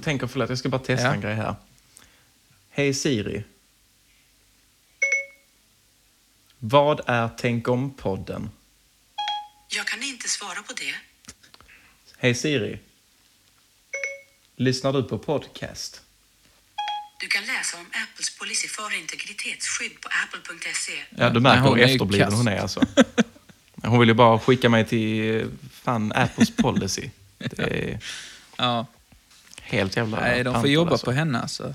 tänker, 0.00 0.26
förlåt, 0.26 0.48
jag 0.48 0.58
ska 0.58 0.68
bara 0.68 0.80
testa 0.80 1.06
Ja. 1.06 1.14
en 1.14 1.20
grej 1.20 1.34
här. 1.34 1.54
Hej 2.80 2.94
Siri. 2.94 3.44
Vad 6.58 7.00
är 7.06 7.28
Tänk 7.38 7.68
om-podden? 7.68 8.50
Jag 9.68 9.86
kan 9.86 10.02
inte 10.02 10.28
svara 10.28 10.62
på 10.62 10.72
det. 10.72 10.94
Hej 12.18 12.34
Siri. 12.34 12.78
Lyssnar 14.56 14.92
du 14.92 15.02
på 15.02 15.18
podcast? 15.18 16.02
Du 17.20 17.26
kan 17.26 17.42
läsa 17.44 17.76
om 17.76 17.86
Apples 17.86 18.38
policy 18.38 18.68
för 18.68 18.98
integritetsskydd 18.98 20.00
på 20.00 20.08
apple.se. 20.26 20.92
Ja, 21.22 21.30
du 21.30 21.40
märker 21.40 21.60
Nej, 21.60 21.68
hon 21.68 21.78
hur 21.78 21.84
efterbliven 21.86 22.32
hon 22.32 22.48
är 22.48 22.58
alltså. 22.58 22.80
Hon 23.82 24.00
vill 24.00 24.08
ju 24.08 24.14
bara 24.14 24.38
skicka 24.38 24.68
mig 24.68 24.86
till 24.88 25.50
fan 25.72 26.12
Apples 26.12 26.56
policy. 26.56 27.10
Det 27.38 27.58
är 27.58 27.98
Ja. 28.56 28.86
helt 29.60 29.96
jävla 29.96 30.20
Nej, 30.20 30.44
de 30.44 30.60
får 30.60 30.70
jobba 30.70 30.90
alltså. 30.90 31.04
på 31.04 31.12
henne 31.12 31.40
alltså. 31.40 31.74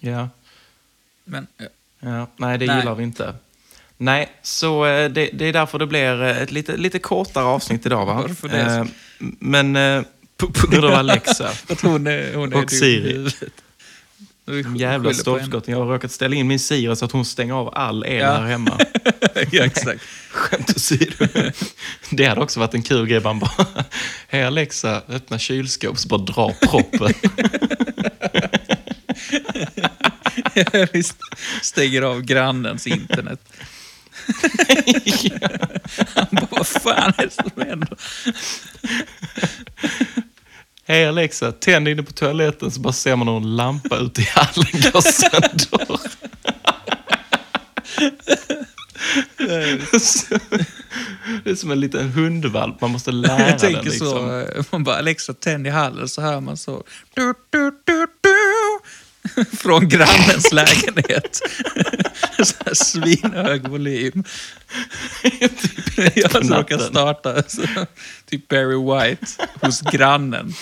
Ja, 0.00 0.28
Men, 1.24 1.46
ja. 2.00 2.26
nej 2.36 2.58
det 2.58 2.66
Nej. 2.66 2.78
gillar 2.78 2.94
vi 2.94 3.02
inte. 3.04 3.34
Nej, 3.98 4.32
så 4.42 4.86
eh, 4.86 5.10
det, 5.10 5.30
det 5.32 5.44
är 5.44 5.52
därför 5.52 5.78
det 5.78 5.86
blir 5.86 6.22
eh, 6.22 6.42
ett 6.42 6.50
lite, 6.52 6.76
lite 6.76 6.98
kortare 6.98 7.44
avsnitt 7.44 7.86
idag 7.86 8.06
va? 8.06 8.14
Varför 8.28 8.48
det? 8.48 8.60
Eh, 8.60 8.84
Men 9.40 10.04
på, 10.36 10.46
grund 10.70 10.84
av 10.84 10.92
Alexa. 10.94 11.50
Hon 11.82 12.06
är, 12.06 12.34
hon 12.34 12.52
är 12.52 12.62
Och 12.64 12.70
Siri. 12.70 13.30
jävla 14.76 15.14
stolpskotten. 15.14 15.72
Jag 15.74 15.78
har 15.84 15.92
råkat 15.92 16.12
ställa 16.12 16.36
in 16.36 16.46
min 16.48 16.60
Siri 16.60 16.96
så 16.96 17.04
att 17.04 17.12
hon 17.12 17.24
stänger 17.24 17.54
av 17.54 17.74
all 17.74 18.04
el 18.06 18.18
Ja. 18.20 18.32
här 18.32 18.42
hemma. 18.46 18.78
ja, 19.50 19.64
exakt. 19.64 20.00
Skämt 20.30 20.76
åsido. 20.76 21.26
Det 22.10 22.24
hade 22.26 22.40
också 22.40 22.60
varit 22.60 22.74
en 22.74 22.82
kul 22.82 23.06
grej. 23.06 23.20
Man 23.20 23.38
bara, 23.38 23.66
hej 24.28 24.44
Alexa, 24.44 25.02
öppna 25.08 25.38
kylskåp 25.38 25.98
så 25.98 26.08
bara 26.08 26.20
dra 26.20 26.52
proppen. 26.52 27.14
Ja, 30.54 30.86
Visst, 30.92 31.16
stänger 31.62 32.02
av 32.02 32.22
grannens 32.22 32.86
internet. 32.86 33.40
Han 36.14 36.26
bara, 36.32 36.46
vad 36.50 36.66
fan 36.66 37.12
är 37.18 37.22
det 37.24 37.30
som 37.32 37.50
händer? 37.68 37.98
Hej 40.86 41.08
Alexa, 41.08 41.52
tänd 41.52 41.88
inne 41.88 42.02
på 42.02 42.12
toaletten 42.12 42.70
så 42.70 42.80
bara 42.80 42.92
ser 42.92 43.16
man 43.16 43.28
hur 43.28 43.36
en 43.36 43.56
lampa 43.56 43.96
ute 43.96 44.20
i 44.20 44.24
hallen 44.30 44.92
går 44.92 45.00
sönder. 45.00 46.00
Det 51.44 51.50
är 51.50 51.54
som 51.54 51.70
en 51.70 51.80
liten 51.80 52.10
hundvalp, 52.12 52.80
man 52.80 52.90
måste 52.90 53.12
lära 53.12 53.40
Jag 53.40 53.48
den. 53.48 53.58
tänker 53.58 53.82
Liksom. 53.82 54.08
så, 54.08 54.38
eh, 54.40 54.64
man 54.72 54.84
bara 54.84 54.96
Alexa 54.96 55.34
tänd 55.34 55.66
i 55.66 55.70
hallen 55.70 56.08
så 56.08 56.20
hör 56.22 56.40
man 56.40 56.56
så. 56.56 56.84
Du, 57.14 57.34
du. 57.50 57.72
från 59.58 59.88
grannens 59.88 60.52
lägenhet. 60.52 61.40
Så 62.42 62.54
här 62.66 62.74
Svinhög 62.74 63.68
volym. 63.68 64.24
Jag 66.14 66.44
natten. 66.44 66.80
starta 66.80 67.42
så, 67.48 67.62
typ 68.30 68.48
Barry 68.48 68.76
White 69.08 69.26
hos 69.60 69.80
grannen. 69.80 70.54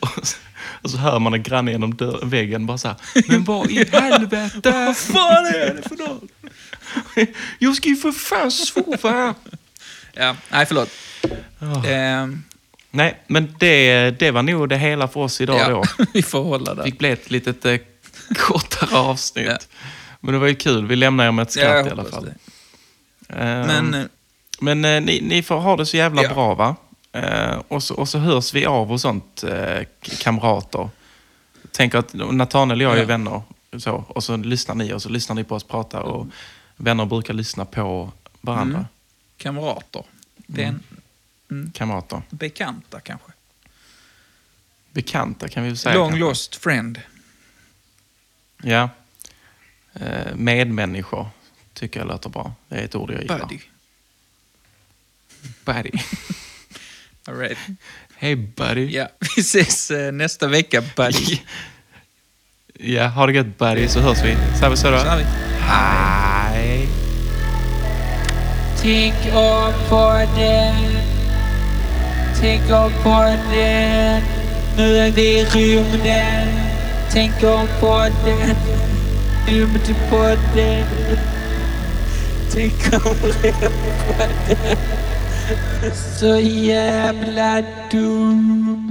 Och 0.00 0.08
så- 0.26 0.36
Och 0.82 0.90
så 0.90 0.96
hör 0.96 1.18
man 1.18 1.34
en 1.34 1.42
granne 1.42 1.70
genom 1.70 1.94
dörr, 1.96 2.20
väggen 2.22 2.66
bara 2.66 2.78
så 2.78 2.88
här. 2.88 2.96
Men 3.28 3.44
vad 3.44 3.70
i 3.70 3.84
helvete? 3.92 4.70
Vad 4.70 4.96
fan 4.96 5.46
är 5.46 5.74
det 5.82 5.88
för 5.88 5.96
något? 5.96 6.22
Jag 7.58 7.76
ska 7.76 7.88
ju 7.88 7.96
för 7.96 8.12
fan 8.12 8.50
sova 8.50 9.10
här. 9.10 9.34
Ja, 10.14 10.36
nej 10.50 10.66
förlåt. 10.66 10.90
Ehm, 11.86 12.42
Nej, 12.90 13.22
men 13.26 13.54
det, 13.58 14.10
det 14.10 14.30
var 14.30 14.42
nog 14.42 14.68
det 14.68 14.76
hela 14.78 15.08
för 15.08 15.20
oss 15.20 15.40
idag 15.40 15.70
då. 15.70 15.84
ja, 15.98 16.04
vi 16.12 16.22
får 16.22 16.42
hålla 16.44 16.70
Det 16.74 16.76
där. 16.76 16.84
fick 16.84 16.98
bli 16.98 17.10
ett 17.10 17.30
litet 17.30 17.64
eh, 17.64 17.76
kortare 18.36 18.96
avsnitt. 18.98 19.46
Ja. 19.46 19.58
Men 20.20 20.32
det 20.32 20.38
var 20.38 20.46
ju 20.46 20.54
kul. 20.54 20.86
Vi 20.86 20.96
lämnar 20.96 21.26
er 21.26 21.32
med 21.32 21.42
ett 21.42 21.56
Ja, 21.56 21.62
skratt 21.62 21.76
jag 21.76 21.86
i 21.86 21.90
alla 21.90 22.04
fall. 22.04 22.30
Ehm, 23.28 23.66
Men 23.66 23.94
eh, 23.94 24.06
Men 24.60 24.84
eh, 24.84 25.00
ni, 25.00 25.20
ni 25.20 25.42
får 25.42 25.56
ha 25.60 25.76
det 25.76 25.86
så 25.86 25.96
jävla 25.96 26.22
Ja. 26.22 26.34
bra 26.34 26.54
va? 26.54 26.76
Eh, 27.12 27.62
och, 27.68 27.82
så, 27.82 27.94
och 27.94 28.08
så 28.08 28.18
hörs 28.18 28.54
vi 28.54 28.66
av 28.66 28.92
och 28.92 29.00
sånt, 29.00 29.44
eh, 29.44 29.82
kamrater. 30.00 30.88
Tänker 31.72 31.98
att 31.98 32.14
Nathaniel 32.14 32.78
och 32.80 32.84
jag 32.84 32.94
är 32.94 33.00
Ja. 33.00 33.04
vänner. 33.06 33.42
Så, 33.78 33.92
och 34.08 34.24
så 34.24 34.36
lyssnar 34.36 34.74
ni 34.74 34.92
och 34.92 35.02
så 35.02 35.08
lyssnar 35.08 35.36
ni 35.36 35.44
på 35.44 35.54
oss 35.54 35.64
prata. 35.64 36.02
Och 36.02 36.26
vänner 36.76 37.04
brukar 37.06 37.34
lyssna 37.34 37.64
på 37.64 38.12
varandra. 38.40 38.76
Mm. 38.78 38.86
kamrater. 39.36 40.02
Det 40.36 40.62
är 40.62 40.66
en 40.68 40.82
Mm. 41.50 41.72
Kamrater. 41.74 42.22
bekanta 42.30 43.00
kanske. 43.00 43.32
Bekanta 44.92 45.48
kan 45.48 45.62
vi 45.62 45.68
väl 45.68 45.78
säga. 45.78 45.94
Long 45.94 46.08
kanske. 46.10 46.20
lost 46.26 46.56
friend. 46.56 47.00
Ja. 48.62 48.90
Eh, 49.94 50.34
medmänniskor 50.34 51.28
tycker 51.74 52.00
jag 52.00 52.08
låter 52.08 52.30
bra. 52.30 52.54
Det 52.68 52.76
är 52.76 52.84
ett 52.84 52.94
ord 52.94 53.10
jag 53.10 53.22
gillar. 53.22 53.38
Buddy. 53.38 53.58
Buddy. 55.64 55.90
All 57.28 57.38
right. 57.38 57.58
Hej 58.16 58.36
buddy. 58.36 58.90
Ja, 58.90 59.08
vi 59.36 59.42
ses 59.42 59.90
eh, 59.90 60.12
nästa 60.12 60.46
vecka 60.48 60.82
buddy. 60.96 61.38
Ja, 62.78 63.06
ha 63.06 63.26
det 63.26 63.32
gött 63.32 63.58
buddy 63.58 63.88
så 63.88 64.00
hörs 64.00 64.18
vi. 64.24 64.36
Så 64.76 64.90
då. 64.90 64.96
Hej. 65.60 66.88
Tänk 68.82 69.14
om 69.34 69.72
på 69.88 70.26
den 70.36 70.96
Tänk 72.40 72.70
om 72.70 72.92
på 73.02 73.36
den 73.52 74.22
Nu 74.76 74.98
är 74.98 75.10
vi 75.10 75.40
i 75.40 75.44
rymden 75.44 76.45
Tänk 77.12 77.42
om 77.42 77.68
på 77.80 78.06
den 78.24 78.56
Rymdpodden 79.48 80.86
Tänk 82.52 82.92
om 82.92 83.00
på 83.00 83.26
den 84.18 84.76
Så 86.18 86.38
jävla 86.38 87.62
dum 87.90 88.85